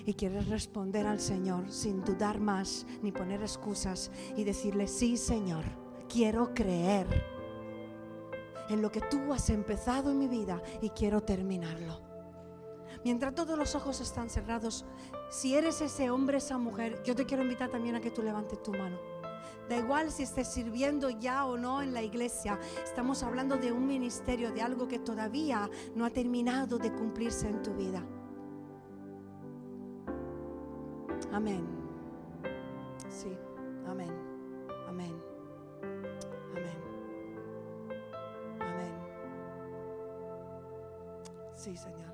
Y 0.05 0.15
quieres 0.15 0.47
responder 0.47 1.05
al 1.05 1.19
Señor 1.19 1.71
sin 1.71 2.03
dudar 2.03 2.39
más 2.39 2.85
ni 3.01 3.11
poner 3.11 3.41
excusas 3.41 4.11
y 4.35 4.43
decirle, 4.43 4.87
sí 4.87 5.17
Señor, 5.17 5.63
quiero 6.09 6.53
creer 6.53 7.07
en 8.69 8.81
lo 8.81 8.91
que 8.91 9.01
tú 9.01 9.33
has 9.33 9.49
empezado 9.49 10.11
en 10.11 10.19
mi 10.19 10.27
vida 10.27 10.61
y 10.81 10.89
quiero 10.89 11.21
terminarlo. 11.21 12.01
Mientras 13.03 13.35
todos 13.35 13.57
los 13.57 13.75
ojos 13.75 13.99
están 13.99 14.29
cerrados, 14.29 14.85
si 15.29 15.55
eres 15.55 15.81
ese 15.81 16.09
hombre, 16.09 16.37
esa 16.37 16.57
mujer, 16.57 17.01
yo 17.03 17.15
te 17.15 17.25
quiero 17.25 17.43
invitar 17.43 17.69
también 17.69 17.95
a 17.95 18.01
que 18.01 18.11
tú 18.11 18.21
levantes 18.21 18.63
tu 18.63 18.71
mano. 18.71 19.12
Da 19.69 19.77
igual 19.77 20.11
si 20.11 20.23
estés 20.23 20.47
sirviendo 20.47 21.09
ya 21.09 21.45
o 21.45 21.57
no 21.57 21.81
en 21.81 21.93
la 21.93 22.01
iglesia. 22.01 22.59
Estamos 22.83 23.23
hablando 23.23 23.57
de 23.57 23.71
un 23.71 23.85
ministerio, 23.85 24.51
de 24.51 24.61
algo 24.61 24.87
que 24.87 24.99
todavía 24.99 25.69
no 25.95 26.05
ha 26.05 26.09
terminado 26.09 26.77
de 26.77 26.91
cumplirse 26.91 27.47
en 27.47 27.61
tu 27.61 27.73
vida. 27.73 28.03
Amén. 31.31 31.65
Sí, 33.09 33.35
amén. 33.87 34.11
Amén. 34.87 35.15
Amén. 36.51 36.77
Amén. 38.59 38.93
Sí, 41.55 41.75
Señor. 41.75 42.12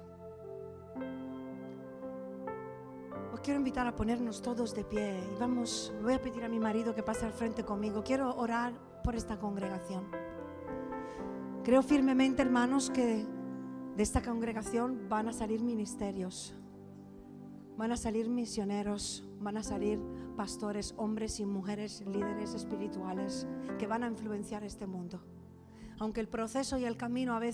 Os 3.39 3.45
quiero 3.45 3.61
invitar 3.61 3.87
a 3.87 3.95
ponernos 3.95 4.41
todos 4.41 4.75
de 4.75 4.83
pie 4.83 5.17
y 5.17 5.39
vamos, 5.39 5.93
voy 6.03 6.13
a 6.13 6.21
pedir 6.21 6.43
a 6.43 6.49
mi 6.49 6.59
marido 6.59 6.93
que 6.93 7.03
pase 7.03 7.25
al 7.25 7.31
frente 7.31 7.63
conmigo. 7.63 8.03
Quiero 8.03 8.35
orar 8.35 8.73
por 9.01 9.15
esta 9.15 9.39
congregación. 9.39 10.03
Creo 11.63 11.81
firmemente, 11.81 12.41
hermanos, 12.41 12.89
que 12.89 13.25
de 13.95 14.03
esta 14.03 14.21
congregación 14.21 15.07
van 15.07 15.29
a 15.29 15.31
salir 15.31 15.63
ministerios, 15.63 16.53
van 17.77 17.93
a 17.93 17.95
salir 17.95 18.27
misioneros, 18.27 19.23
van 19.39 19.55
a 19.55 19.63
salir 19.63 20.01
pastores, 20.35 20.93
hombres 20.97 21.39
y 21.39 21.45
mujeres, 21.45 22.03
líderes 22.05 22.53
espirituales 22.53 23.47
que 23.77 23.87
van 23.87 24.03
a 24.03 24.07
influenciar 24.07 24.65
este 24.65 24.85
mundo. 24.85 25.23
Aunque 25.97 26.19
el 26.19 26.27
proceso 26.27 26.77
y 26.77 26.83
el 26.83 26.97
camino 26.97 27.35
a 27.35 27.39
veces 27.39 27.47